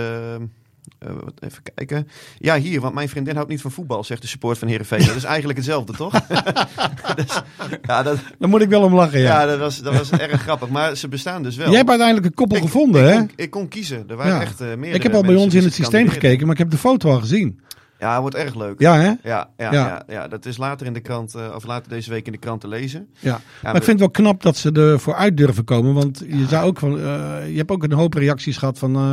wat- 0.99 1.35
even 1.41 1.63
kijken. 1.75 2.09
Ja, 2.39 2.59
hier, 2.59 2.81
want 2.81 2.95
mijn 2.95 3.09
vriendin 3.09 3.35
houdt 3.35 3.51
niet 3.51 3.61
van 3.61 3.71
voetbal, 3.71 4.05
zegt 4.05 4.23
de 4.23 4.29
support 4.29 4.59
van 4.59 4.69
Heerenveen. 4.69 5.07
Dat 5.07 5.17
is 5.17 5.25
eigenlijk 5.25 5.59
hetzelfde, 5.59 5.93
toch? 5.93 6.13
dus, 7.17 7.41
ja, 7.83 8.03
dat, 8.03 8.19
Daar 8.39 8.49
moet 8.49 8.61
ik 8.63 8.69
wel 8.69 8.83
om 8.83 8.95
lachen, 8.95 9.21
ja. 9.21 9.41
ja, 9.41 9.47
dat, 9.47 9.59
was, 9.59 9.79
dat 9.79 9.95
was 9.97 10.11
erg 10.11 10.43
grappig. 10.43 10.69
Maar 10.69 10.97
ze 10.97 11.09
bestaan 11.09 11.43
dus 11.43 11.57
wel. 11.57 11.67
Jij 11.69 11.77
hebt 11.77 11.89
uiteindelijk 11.89 12.27
een 12.29 12.35
koppel 12.35 12.57
Ik- 12.57 12.63
gevonden, 12.63 13.03
ik 13.07 13.09
hè? 13.13 13.17
Kon, 13.19 13.31
ik 13.37 13.51
kon 13.51 13.69
kiezen. 13.69 14.05
Er 14.09 14.17
waren 14.17 14.35
Ja. 14.35 14.41
echt 14.41 14.61
meerdere 14.61 14.91
Ik 14.95 15.03
heb 15.03 15.15
al 15.15 15.23
bij 15.23 15.35
ons 15.37 15.55
in 15.55 15.63
het 15.65 15.75
systeem 15.75 16.09
gekeken, 16.09 16.43
maar 16.47 16.53
ik 16.55 16.61
heb 16.61 16.71
de 16.71 16.79
foto 16.79 17.11
al 17.11 17.21
gezien. 17.21 17.61
Ja, 18.01 18.13
het 18.13 18.21
wordt 18.21 18.37
erg 18.37 18.55
leuk. 18.55 18.81
Ja, 18.81 18.95
hè? 18.97 19.07
Ja, 19.07 19.17
ja, 19.23 19.49
Ja. 19.57 19.73
ja. 19.73 20.03
ja, 20.09 20.29
dat 20.29 20.47
is 20.47 20.57
later 20.57 20.87
in 20.87 20.93
de 20.93 21.01
krant, 21.01 21.35
eh, 21.35 21.53
of 21.55 21.65
later 21.65 21.89
deze 21.91 22.11
week 22.11 22.27
in 22.27 22.33
de 22.33 22.39
krant 22.39 22.61
te 22.61 22.69
lezen. 22.69 23.09
Ja. 23.19 23.41
maar 23.63 23.73
we- 23.73 23.79
ik 23.79 23.85
vind 23.85 23.87
het 23.87 23.99
wel 23.99 24.11
knap 24.25 24.43
dat 24.43 24.57
ze 24.57 24.73
ervoor 24.73 25.15
uit 25.15 25.37
durven 25.37 25.65
komen. 25.65 25.95
Want 25.95 26.23
je, 26.29 26.47
zou 26.47 26.67
ook 26.67 26.79
van, 26.79 26.99
eh, 26.99 27.03
je 27.51 27.57
hebt 27.57 27.71
ook 27.71 27.83
een 27.83 27.93
hoop 27.93 28.15
reacties 28.15 28.57
gehad 28.57 28.79
van... 28.79 28.95
eh, 28.97 29.13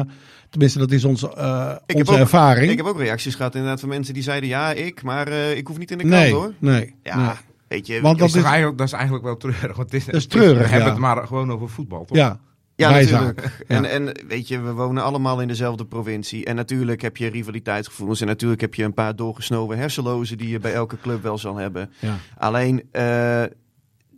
tenminste, 0.49 0.79
dat 0.79 0.91
is 0.91 1.05
onze, 1.05 1.33
eh, 1.35 1.75
onze 1.95 2.11
ook- 2.11 2.17
ervaring. 2.17 2.71
Ik 2.71 2.77
heb 2.77 2.85
ook 2.85 2.97
reacties 2.99 3.35
gehad 3.35 3.55
inderdaad 3.55 3.79
van 3.79 3.89
mensen 3.89 4.13
die 4.13 4.23
zeiden, 4.23 4.49
ja, 4.49 4.71
ik, 4.71 5.03
maar 5.03 5.27
eh, 5.27 5.57
ik 5.57 5.67
hoef 5.67 5.77
niet 5.77 5.91
in 5.91 5.97
de 5.97 6.03
krant 6.03 6.21
nee, 6.23 6.33
hoor. 6.33 6.53
nee, 6.59 6.95
Ja, 7.03 7.17
nee. 7.25 7.35
weet 7.67 7.87
je. 7.87 8.01
Want 8.01 8.19
dat 8.19 8.27
Is 8.35 8.43
eigenlijk, 8.43 8.77
dat 8.77 8.87
is 8.87 8.93
eigenlijk 8.93 9.23
wel 9.23 9.37
treurig. 9.37 9.75
Want 9.77 9.91
het 9.91 9.93
is, 9.93 10.05
Dat 10.05 10.15
is 10.15 10.21
het 10.21 10.31
treurig, 10.31 10.57
We 10.63 10.67
hebben 10.67 10.89
het 10.89 10.99
maar 10.99 11.27
gewoon 11.27 11.51
over 11.51 11.69
voetbal, 11.69 12.05
toch? 12.05 12.17
Ja, 12.17 12.39
Ja, 12.77 12.89
natuurlijk. 12.89 13.41
Ja. 13.67 13.75
En, 13.75 13.85
en 13.85 14.27
weet 14.27 14.47
je, 14.47 14.59
we 14.59 14.71
wonen 14.71 15.03
allemaal 15.03 15.41
in 15.41 15.47
dezelfde 15.47 15.85
provincie. 15.85 16.45
En 16.45 16.55
natuurlijk 16.55 17.01
heb 17.01 17.17
je 17.17 17.27
rivaliteitsgevoelens. 17.27 18.21
En 18.21 18.27
natuurlijk 18.27 18.61
heb 18.61 18.73
je 18.75 18.83
een 18.83 18.93
paar 18.93 19.15
doorgesnoven 19.15 19.77
hersenlozen 19.77 20.37
die 20.37 20.49
je 20.49 20.59
bij 20.59 20.73
elke 20.73 20.97
club 20.99 21.21
wel 21.21 21.37
zal 21.37 21.55
hebben. 21.55 21.91
Ja. 21.99 22.17
Alleen, 22.37 22.83
eh, 22.91 23.43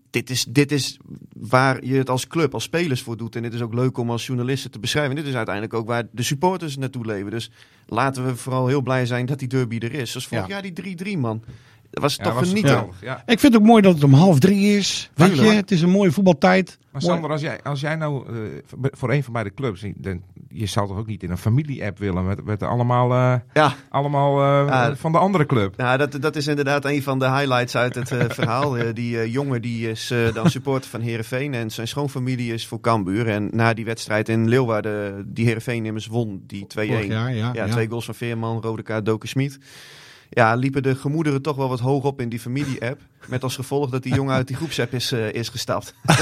dit, 0.10 0.30
is, 0.30 0.44
dit 0.50 0.72
is 0.72 0.98
waar 1.34 1.86
je 1.86 1.96
het 1.98 2.10
als 2.10 2.28
club, 2.28 2.54
als 2.54 2.64
spelers 2.64 3.02
voor 3.02 3.18
doet. 3.18 3.36
En 3.36 3.42
dit 3.42 3.54
is 3.54 3.62
ook 3.62 3.74
leuk 3.74 3.98
om 3.98 4.10
als 4.10 4.26
journalisten 4.26 4.72
te 4.72 4.80
beschrijven. 4.80 5.12
En 5.12 5.18
dit 5.18 5.28
is 5.28 5.36
uiteindelijk 5.36 5.74
ook 5.76 5.88
waar 5.88 6.04
de 6.12 6.24
supporters 6.24 6.78
naartoe 6.78 7.06
leven. 7.06 7.32
Dus 7.32 7.52
laten 7.88 8.26
we 8.26 8.36
vooral 8.36 8.68
heel 8.68 8.82
blij 8.82 9.06
zijn 9.06 9.26
dat 9.26 9.40
die 9.40 9.48
derby 9.48 9.78
er 9.78 9.94
is. 9.94 10.12
Zoals 10.12 10.28
vorig 10.28 10.48
Ja. 10.48 10.50
jaar 10.50 10.74
die 10.74 11.16
3-3, 11.16 11.18
man. 11.18 11.44
Dat 11.92 12.04
was 12.04 12.16
Ja, 12.16 12.24
toch 12.24 12.34
was 12.34 12.48
genieten. 12.48 12.70
geweldig, 12.72 13.02
Ja. 13.02 13.24
Ik 13.26 13.40
vind 13.40 13.54
het 13.54 13.62
ook 13.62 13.68
mooi 13.68 13.82
dat 13.82 13.94
het 13.94 14.04
om 14.04 14.14
half 14.14 14.40
drie 14.40 14.78
is. 14.78 15.10
Weet 15.16 15.36
je, 15.38 15.42
het 15.44 15.72
is 15.72 15.82
een 15.82 15.90
mooie 15.90 16.12
voetbaltijd. 16.12 16.78
Maar 16.92 17.02
Mooi. 17.02 17.14
Sander, 17.14 17.32
als 17.32 17.42
jij, 17.42 17.62
als 17.64 17.80
jij 17.80 17.96
nou 17.96 18.26
eh, 18.28 18.90
voor 18.92 19.12
een 19.12 19.24
van 19.24 19.34
beide 19.34 19.54
clubs, 19.54 19.86
dan, 19.96 20.22
je 20.48 20.66
zou 20.66 20.88
toch 20.88 20.98
ook 20.98 21.06
niet 21.08 21.24
in 21.24 21.30
een 21.32 21.38
familie-app 21.38 21.98
willen 21.98 22.26
met, 22.26 22.46
met 22.46 22.64
allemaal, 22.64 23.12
eh, 23.12 23.36
Ja, 23.54 23.74
allemaal 23.90 24.42
eh, 24.42 24.68
Ja. 24.68 24.96
van 24.96 25.12
de 25.12 25.18
andere 25.18 25.46
club? 25.46 25.78
Nou, 25.78 25.98
dat, 25.98 26.22
dat 26.22 26.36
is 26.36 26.48
inderdaad 26.48 26.86
een 26.86 27.04
van 27.04 27.20
de 27.20 27.26
highlights 27.32 27.76
uit 27.76 27.96
het 27.96 28.12
eh, 28.12 28.26
verhaal. 28.30 28.78
Eh, 28.78 28.94
die 28.94 29.30
jongen 29.32 29.62
die 29.62 29.90
is 29.90 30.14
dan 30.34 30.50
supporter 30.60 30.90
van 30.90 31.02
Herenveen 31.02 31.54
en 31.54 31.70
zijn 31.72 31.88
schoonfamilie 31.88 32.54
is 32.54 32.68
voor 32.68 32.80
Cambuur. 32.80 33.28
En 33.28 33.50
na 33.52 33.74
die 33.74 33.86
wedstrijd 33.86 34.30
in 34.30 34.48
Leeuwarden, 34.50 35.26
die 35.34 35.46
Herenveen 35.46 35.86
immers 35.86 36.08
won, 36.08 36.44
die 36.48 36.64
2-1. 36.64 36.66
Vorig 36.68 37.06
jaar, 37.08 37.34
ja. 37.34 37.50
Ja, 37.54 37.66
ja. 37.66 37.72
twee 37.72 37.88
goals 37.88 38.06
van 38.06 38.16
Veerman, 38.16 38.62
rode 38.62 38.84
kaart 38.84 39.06
Doken 39.06 39.30
Smit. 39.30 39.60
Ja, 40.30 40.54
liepen 40.56 40.84
de 40.84 40.96
gemoederen 40.96 41.42
toch 41.42 41.56
wel 41.56 41.70
wat 41.70 41.80
hoog 41.80 42.04
op 42.04 42.22
in 42.22 42.30
die 42.30 42.40
familie-app. 42.40 43.02
Met 43.28 43.44
als 43.44 43.56
gevolg 43.56 43.90
dat 43.90 44.04
die 44.04 44.14
jongen 44.14 44.36
uit 44.36 44.48
die 44.48 44.56
groepsapp 44.56 44.94
is, 44.94 45.12
eh, 45.12 45.34
is 45.34 45.50
gestapt. 45.50 45.94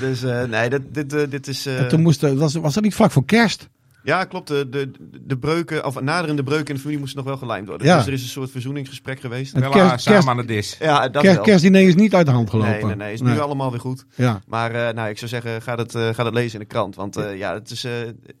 dus 0.00 0.22
eh, 0.22 0.42
nee, 0.44 0.68
dit, 0.70 0.82
dit, 0.94 1.12
eh, 1.14 1.30
dit 1.30 1.46
is... 1.48 1.66
eh, 1.66 1.78
En 1.80 1.88
toen 1.88 2.02
moest, 2.02 2.20
was, 2.20 2.54
was 2.54 2.74
dat 2.74 2.82
niet 2.82 2.94
vlak 2.94 3.10
voor 3.10 3.24
kerst? 3.24 3.68
ja, 4.02 4.24
klopt. 4.24 4.48
De, 4.48 4.68
de, 4.68 4.90
de 5.26 5.36
breuken, 5.38 5.84
of 5.86 6.00
naderende 6.00 6.42
breuken 6.42 6.66
in 6.68 6.74
de 6.74 6.80
familie 6.80 6.98
moesten 6.98 7.18
nog 7.18 7.26
wel 7.28 7.36
gelijmd 7.36 7.68
worden. 7.68 7.86
Ja. 7.86 7.96
Dus 7.96 8.06
er 8.06 8.12
is 8.12 8.22
een 8.22 8.28
soort 8.28 8.50
verzoeningsgesprek 8.50 9.20
geweest. 9.20 9.52
Wel 9.52 9.70
kerst- 9.70 10.00
samen 10.04 10.12
kerst- 10.14 10.28
aan 10.28 10.36
de 10.36 10.44
dis. 10.44 10.76
Ja, 10.80 11.08
dat 11.08 11.22
Kerst, 11.22 11.36
wel. 11.36 11.44
kerstdiner 11.44 11.80
is 11.82 11.94
niet 11.94 12.14
uit 12.14 12.26
de 12.26 12.32
hand 12.32 12.50
gelopen. 12.50 12.72
Nee, 12.72 12.84
nee, 12.84 12.96
nee. 12.96 13.12
Is 13.12 13.20
nu 13.20 13.38
allemaal 13.40 13.70
weer 13.70 13.80
goed. 13.80 14.04
Ja. 14.14 14.40
Maar 14.46 14.70
eh, 14.74 14.94
nou, 14.94 15.08
ik 15.08 15.18
zou 15.18 15.30
zeggen, 15.30 15.62
ga 15.62 15.74
het, 15.76 15.94
eh, 15.94 16.08
ga 16.14 16.24
het 16.24 16.34
lezen 16.34 16.52
in 16.52 16.58
de 16.58 16.64
krant. 16.72 16.94
Want 16.94 17.16
eh, 17.16 17.38
ja, 17.38 17.54
het 17.54 17.70
is 17.70 17.84
eh, 17.84 17.92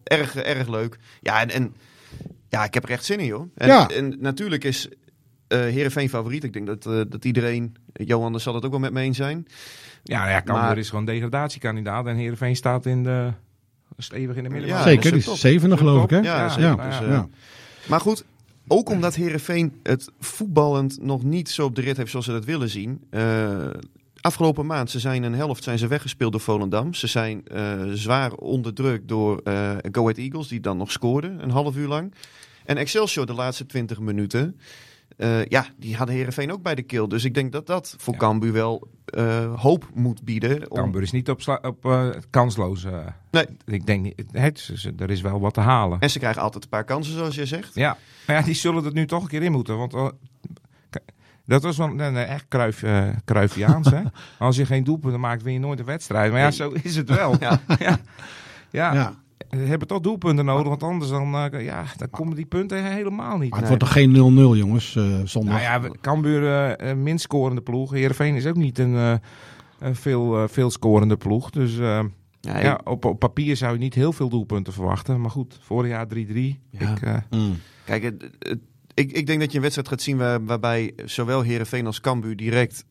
erg, 0.04 0.36
erg 0.36 0.68
leuk. 0.68 0.98
Ja, 1.20 1.40
en, 1.40 1.50
en 1.50 1.74
ja, 2.48 2.64
ik 2.64 2.74
heb 2.74 2.82
er 2.84 2.90
echt 2.90 3.04
zin 3.04 3.18
in, 3.18 3.26
joh. 3.26 3.50
En, 3.54 3.68
Ja. 3.68 3.88
en 3.88 4.16
natuurlijk 4.20 4.64
is 4.64 4.88
eh 5.48 5.58
Heerenveen 5.58 6.08
favoriet. 6.08 6.44
Ik 6.44 6.52
denk 6.52 6.66
dat, 6.66 6.86
eh, 6.86 7.00
dat 7.08 7.24
iedereen, 7.24 7.76
Johan, 7.92 8.40
zal 8.40 8.54
het 8.54 8.64
ook 8.64 8.70
wel 8.70 8.80
met 8.80 8.92
me 8.92 9.00
eens 9.00 9.16
zijn. 9.16 9.46
Ja, 10.02 10.28
ja 10.30 10.42
Cambuur 10.42 10.64
Maar- 10.64 10.78
is 10.78 10.88
gewoon 10.88 11.04
degradatiekandidaat 11.04 12.06
en 12.06 12.16
Heerenveen 12.16 12.56
staat 12.56 12.86
in 12.86 13.02
de, 13.02 13.32
stevig 13.96 14.36
in 14.36 14.42
de 14.42 14.48
middenmoot. 14.48 14.78
Ja, 14.78 14.82
Zeker, 14.84 15.10
die 15.12 15.20
is 15.32 15.40
zevende 15.40 15.76
geloof 15.76 16.04
ik, 16.04 16.10
hè? 16.10 16.16
Ja, 16.16 16.22
Ja, 16.22 16.48
zeker. 16.48 16.68
ja, 16.76 16.86
Dus, 16.88 17.00
eh, 17.00 17.08
Ja. 17.08 17.28
Maar 17.88 18.00
goed, 18.00 18.24
ook 18.68 18.90
omdat 18.90 19.14
Heerenveen 19.14 19.72
het 19.82 20.10
voetballend 20.20 21.02
nog 21.02 21.22
niet 21.22 21.48
zo 21.50 21.64
op 21.64 21.74
de 21.74 21.80
rit 21.80 21.96
heeft 21.96 22.10
zoals 22.10 22.24
ze 22.26 22.32
dat 22.32 22.44
willen 22.44 22.68
zien. 22.68 23.00
eh, 23.10 23.66
afgelopen 24.20 24.66
maand, 24.66 24.90
ze 24.90 24.98
zijn 24.98 25.22
een 25.22 25.34
helft 25.34 25.64
zijn 25.64 25.78
ze 25.78 25.86
weggespeeld 25.86 26.32
door 26.32 26.40
Volendam. 26.40 26.94
Ze 26.94 27.06
zijn 27.06 27.46
eh, 27.46 27.72
zwaar 27.92 28.32
onderdrukt 28.32 29.08
door 29.08 29.40
eh 29.44 29.76
Go 29.92 30.00
Ahead 30.02 30.16
Eagles, 30.18 30.48
die 30.48 30.60
dan 30.60 30.76
nog 30.76 30.90
scoorden, 30.92 31.42
een 31.42 31.50
half 31.50 31.76
uur 31.76 31.88
lang. 31.88 32.14
En 32.64 32.76
Excelsior 32.76 33.26
de 33.26 33.32
laatste 33.34 33.66
20 33.66 33.98
minuten. 34.00 34.60
eh, 35.16 35.44
ja, 35.44 35.66
die 35.76 35.96
hadden 35.96 36.14
Heerenveen 36.16 36.52
ook 36.52 36.62
bij 36.62 36.74
de 36.74 36.82
kill. 36.82 37.06
Dus 37.06 37.24
ik 37.24 37.34
denk 37.34 37.52
dat 37.52 37.66
dat 37.66 37.94
voor 37.98 38.12
Ja. 38.14 38.18
Cambuur 38.20 38.52
wel 38.52 38.88
hoop 39.56 39.88
moet 39.94 40.22
bieden. 40.24 40.70
Om... 40.70 40.76
Cambuur 40.76 41.02
is 41.02 41.10
niet 41.12 41.28
op, 41.30 41.40
op 41.62 42.16
kansloos. 42.30 42.86
Nee. 43.30 43.46
Ik 43.66 43.86
denk 43.86 44.02
niet, 44.02 44.22
het, 44.32 44.70
er 44.98 45.10
is 45.10 45.20
wel 45.20 45.40
wat 45.40 45.54
te 45.54 45.60
halen. 45.60 46.00
En 46.00 46.10
ze 46.10 46.18
krijgen 46.18 46.42
altijd 46.42 46.62
een 46.64 46.68
paar 46.70 46.84
kansen, 46.84 47.14
zoals 47.14 47.34
je 47.34 47.46
zegt. 47.46 47.74
Ja, 47.74 47.96
maar 48.26 48.36
ja, 48.36 48.42
die 48.42 48.54
zullen 48.54 48.84
er 48.84 48.92
nu 48.92 49.06
toch 49.06 49.22
een 49.22 49.28
keer 49.28 49.42
in 49.42 49.52
moeten. 49.52 49.76
Want 49.76 50.12
dat 51.48 51.62
was 51.62 51.76
wel 51.76 51.88
nee, 51.88 52.10
echt 52.24 52.44
Cruyff, 52.48 52.82
eh, 52.82 53.08
Cruyffiaans. 53.24 53.90
hè? 53.90 54.00
Als 54.46 54.56
je 54.56 54.66
geen 54.66 54.84
doelpunten 54.84 55.20
maakt, 55.20 55.42
win 55.42 55.52
je 55.52 55.58
nooit 55.58 55.78
een 55.78 55.84
wedstrijd. 55.84 56.32
Maar 56.32 56.40
ja, 56.40 56.50
zo 56.50 56.70
is 56.82 56.96
het 56.96 57.08
wel. 57.08 57.34
Ja. 57.40 57.60
ja. 57.78 57.98
Ja, 58.70 58.94
Ja. 58.94 59.14
we 59.50 59.56
hebben 59.56 59.88
toch 59.88 60.00
doelpunten 60.00 60.44
nodig. 60.44 60.68
Want 60.68 60.82
anders 60.82 61.10
dan, 61.10 61.34
eh, 61.34 61.64
ja, 61.64 61.84
dan 61.96 62.10
komen 62.10 62.36
die 62.36 62.46
punten 62.46 62.84
helemaal 62.92 63.38
niet. 63.38 63.50
Maar 63.50 63.60
het 63.60 63.68
Nee. 63.68 63.78
wordt 63.78 63.80
toch 63.80 63.92
geen 63.92 64.12
0-0, 64.12 64.56
jongens, 64.56 64.96
eh 64.96 65.04
zondag? 65.24 65.62
Nou 65.62 65.84
ja, 65.84 65.90
Cambuur 66.00 66.72
eh, 66.76 66.88
een 66.88 67.02
minst 67.02 67.24
scorende 67.24 67.60
ploeg. 67.60 67.90
Heerenveen 67.92 68.34
is 68.34 68.46
ook 68.46 68.56
niet 68.56 68.78
een, 68.78 68.94
eh, 68.96 69.12
een 69.78 69.96
veel, 69.96 70.48
veel 70.48 70.70
scorende 70.70 71.16
ploeg. 71.16 71.50
Dus 71.50 71.78
eh, 71.78 72.00
Ja, 72.40 72.58
ja, 72.58 72.80
op, 72.84 73.04
op 73.04 73.18
papier 73.18 73.56
zou 73.56 73.72
je 73.72 73.78
niet 73.78 73.94
heel 73.94 74.12
veel 74.12 74.28
doelpunten 74.28 74.72
verwachten. 74.72 75.20
Maar 75.20 75.30
goed, 75.30 75.58
vorig 75.62 75.90
jaar 75.90 76.06
3-3. 76.06 76.60
Ja. 76.70 76.90
Ik, 76.92 77.02
eh, 77.02 77.14
Mm. 77.30 77.56
Kijk, 77.84 78.02
het, 78.02 78.30
het- 78.38 78.58
ik, 78.98 79.12
ik 79.12 79.26
denk 79.26 79.40
dat 79.40 79.50
je 79.50 79.56
een 79.56 79.62
wedstrijd 79.62 79.88
gaat 79.88 80.02
zien 80.02 80.16
waar, 80.16 80.44
waarbij 80.44 80.92
zowel 81.04 81.42
Herenveen 81.42 81.86
als 81.86 82.00
Cambuur 82.00 82.36
direct 82.36 82.84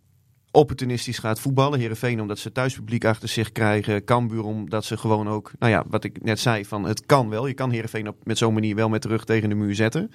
opportunistisch 0.52 1.20
gaat 1.20 1.40
voetballen. 1.40 1.80
Herenveen 1.80 2.22
omdat 2.22 2.40
ze 2.40 2.52
thuispubliek 2.52 3.06
achter 3.06 3.30
zich 3.30 3.52
krijgen. 3.52 4.04
Cambuur 4.04 4.44
omdat 4.44 4.86
ze 4.86 4.98
gewoon 4.98 5.30
ook, 5.30 5.52
nou 5.60 5.72
ja, 5.72 5.84
wat 5.88 6.04
ik 6.04 6.24
net 6.24 6.40
zei, 6.40 6.66
van 6.66 6.84
het 6.84 7.06
kan 7.06 7.30
wel. 7.30 7.48
Je 7.48 7.54
kan 7.54 7.72
Herenveen 7.72 8.08
op 8.08 8.18
met 8.24 8.38
zo'n 8.38 8.54
manier 8.54 8.76
wel 8.76 8.90
met 8.90 9.02
de 9.02 9.08
rug 9.08 9.26
tegen 9.26 9.50
de 9.50 9.56
muur 9.56 9.76
zetten. 9.76 10.12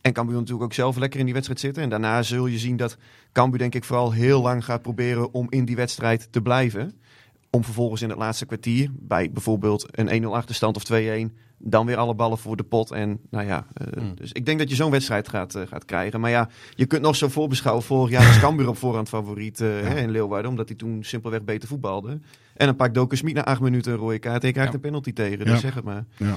En 0.00 0.12
Cambuur 0.12 0.36
natuurlijk 0.36 0.64
ook 0.64 0.72
zelf 0.72 0.96
lekker 0.96 1.18
in 1.18 1.24
die 1.24 1.34
wedstrijd 1.34 1.60
zitten. 1.60 1.82
En 1.82 1.88
daarna 1.88 2.22
zul 2.22 2.46
je 2.46 2.58
zien 2.58 2.76
dat 2.76 2.96
Cambuur 3.32 3.58
denk 3.58 3.74
ik 3.74 3.84
vooral 3.84 4.12
heel 4.12 4.42
lang 4.42 4.64
gaat 4.64 4.82
proberen 4.82 5.34
om 5.34 5.46
in 5.50 5.64
die 5.64 5.76
wedstrijd 5.76 6.28
te 6.30 6.42
blijven. 6.42 7.00
Om 7.50 7.64
vervolgens 7.64 8.02
in 8.02 8.08
het 8.08 8.18
laatste 8.18 8.46
kwartier, 8.46 8.90
bij 8.92 9.30
bijvoorbeeld 9.30 9.86
een 9.90 10.22
1-0 10.22 10.26
achterstand 10.26 10.76
of 10.76 10.84
2-1, 10.92 11.51
dan 11.64 11.86
weer 11.86 11.96
alle 11.96 12.14
ballen 12.14 12.38
voor 12.38 12.56
de 12.56 12.62
pot. 12.62 12.90
En 12.90 13.18
nou 13.30 13.46
ja, 13.46 13.66
eh, 13.74 13.86
Hmm. 13.96 14.14
dus 14.14 14.32
ik 14.32 14.46
denk 14.46 14.58
dat 14.58 14.68
je 14.70 14.74
zo'n 14.76 14.90
wedstrijd 14.90 15.28
gaat, 15.28 15.54
eh, 15.54 15.62
gaat 15.68 15.84
krijgen. 15.84 16.20
Maar 16.20 16.30
ja, 16.30 16.48
je 16.74 16.86
kunt 16.86 17.02
nog 17.02 17.16
zo 17.16 17.28
voorbeschouwen. 17.28 17.84
Vorig 17.84 18.10
jaar 18.10 18.26
was 18.26 18.38
Cambuur 18.40 18.68
op 18.68 18.76
voorhand 18.76 19.08
favoriet 19.08 19.60
eh, 19.60 19.68
hè, 19.68 20.00
in 20.00 20.10
Leeuwarden, 20.10 20.50
omdat 20.50 20.68
hij 20.68 20.76
toen 20.76 20.98
simpelweg 21.04 21.42
beter 21.44 21.68
voetbalde. 21.68 22.20
En 22.56 22.66
dan 22.66 22.76
pakt 22.76 22.94
Doken 22.94 23.16
Smit 23.18 23.34
na 23.34 23.44
acht 23.44 23.60
minuten 23.60 23.92
een 23.92 23.98
rode 23.98 24.18
kaart 24.18 24.40
en 24.40 24.46
je 24.46 24.52
krijgt 24.52 24.70
Ja. 24.72 24.76
een 24.76 24.84
penalty 24.84 25.12
tegen. 25.12 25.38
Ja. 25.38 25.44
Dus 25.44 25.60
zeg 25.60 25.74
het 25.74 25.84
maar. 25.84 26.04
Ja. 26.16 26.36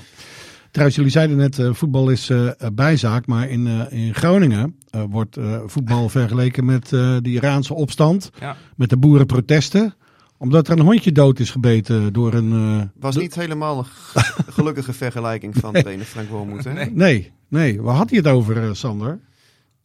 Trouwens, 0.71 0.97
jullie 0.97 1.11
zeiden 1.13 1.37
net, 1.37 1.59
eh, 1.59 1.73
voetbal 1.73 2.09
is 2.09 2.29
eh, 2.29 2.49
bijzaak. 2.73 3.27
Maar 3.27 3.49
in, 3.49 3.67
eh, 3.67 4.05
in 4.05 4.13
Groningen 4.13 4.75
eh, 4.89 5.03
wordt 5.09 5.37
eh, 5.37 5.59
voetbal 5.65 6.09
vergeleken 6.09 6.65
met 6.65 6.83
eh, 6.93 7.17
de 7.21 7.29
Iraanse 7.29 7.73
opstand. 7.73 8.29
Ja. 8.39 8.55
Met 8.75 8.89
de 8.89 8.97
boerenprotesten. 8.97 9.93
Omdat 10.37 10.67
er 10.67 10.77
een 10.79 10.85
hondje 10.85 11.11
dood 11.11 11.39
is 11.39 11.49
gebeten 11.49 12.13
door 12.13 12.33
een... 12.33 12.51
eh, 12.51 13.01
Was 13.01 13.15
niet 13.15 13.35
helemaal 13.35 13.77
een 13.77 14.23
gelukkige 14.53 14.93
vergelijking 14.93 15.55
van 15.57 15.73
trainer 15.73 16.05
Frank 16.05 16.29
Wormoed. 16.29 16.63
Hè? 16.63 16.73
Nee. 16.73 16.91
Nee, 16.93 17.31
nee. 17.47 17.81
Waar 17.81 17.95
had 17.95 18.09
hij 18.09 18.17
het 18.19 18.27
over, 18.27 18.63
eh, 18.63 18.69
Sander? 18.73 19.19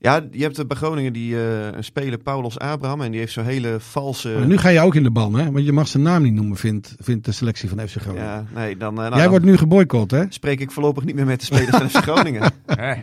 Ja, 0.02 0.26
je 0.30 0.42
hebt 0.42 0.66
bij 0.66 0.76
Groningen 0.76 1.12
die 1.12 1.36
eh, 1.36 1.66
een 1.72 1.84
speler, 1.84 2.18
Paulos 2.18 2.58
Abraham, 2.58 3.00
en 3.00 3.10
die 3.10 3.20
heeft 3.20 3.32
zo'n 3.32 3.44
hele 3.44 3.76
valse... 3.78 4.28
Maar 4.38 4.46
nu 4.46 4.56
ga 4.56 4.68
je 4.68 4.80
ook 4.80 4.94
in 4.94 5.02
de 5.02 5.10
ban, 5.10 5.34
hè? 5.34 5.50
Want 5.50 5.64
je 5.64 5.72
mag 5.72 5.88
zijn 5.88 6.02
naam 6.02 6.22
niet 6.22 6.34
noemen, 6.34 6.56
vindt, 6.56 6.94
vindt 6.98 7.24
de 7.24 7.32
selectie 7.32 7.68
van 7.68 7.88
FC 7.88 7.96
Groningen. 8.00 8.26
Ja, 8.26 8.44
nee, 8.54 8.76
dan, 8.76 8.94
eh, 8.94 8.98
nou, 8.98 9.10
Jij 9.10 9.20
dan 9.20 9.30
wordt 9.30 9.44
nu 9.44 9.56
geboycott, 9.56 10.10
hè? 10.10 10.24
spreek 10.28 10.60
ik 10.60 10.70
voorlopig 10.70 11.04
niet 11.04 11.14
meer 11.14 11.26
met 11.26 11.40
de 11.40 11.46
spelers 11.46 11.76
van 11.76 11.90
FC 11.90 11.96
Groningen. 12.08 12.52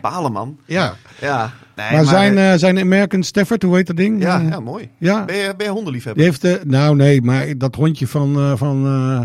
Balen, 0.00 0.32
man. 0.32 0.58
Ja. 0.64 0.94
Ja, 1.20 1.52
nee, 1.76 1.92
maar, 1.92 2.04
zijn, 2.04 2.38
eh, 2.38 2.52
eh, 2.52 2.58
zijn 2.58 2.78
American 2.78 3.22
Stafford, 3.22 3.62
hoe 3.62 3.76
heet 3.76 3.86
dat 3.86 3.96
ding? 3.96 4.22
ja, 4.22 4.40
ja, 4.40 4.60
mooi. 4.60 4.88
ja. 4.98 5.24
Ben 5.24 5.36
je, 5.36 5.54
ben 5.56 5.66
je 5.66 5.72
hondenliefhebber? 5.72 6.22
Die 6.22 6.32
heeft, 6.32 6.64
nou 6.64 6.96
nee, 6.96 7.22
maar 7.22 7.58
dat 7.58 7.74
hondje 7.74 8.06
van, 8.06 8.36
eh, 8.36 8.52
van 8.56 8.86
eh, 8.86 9.24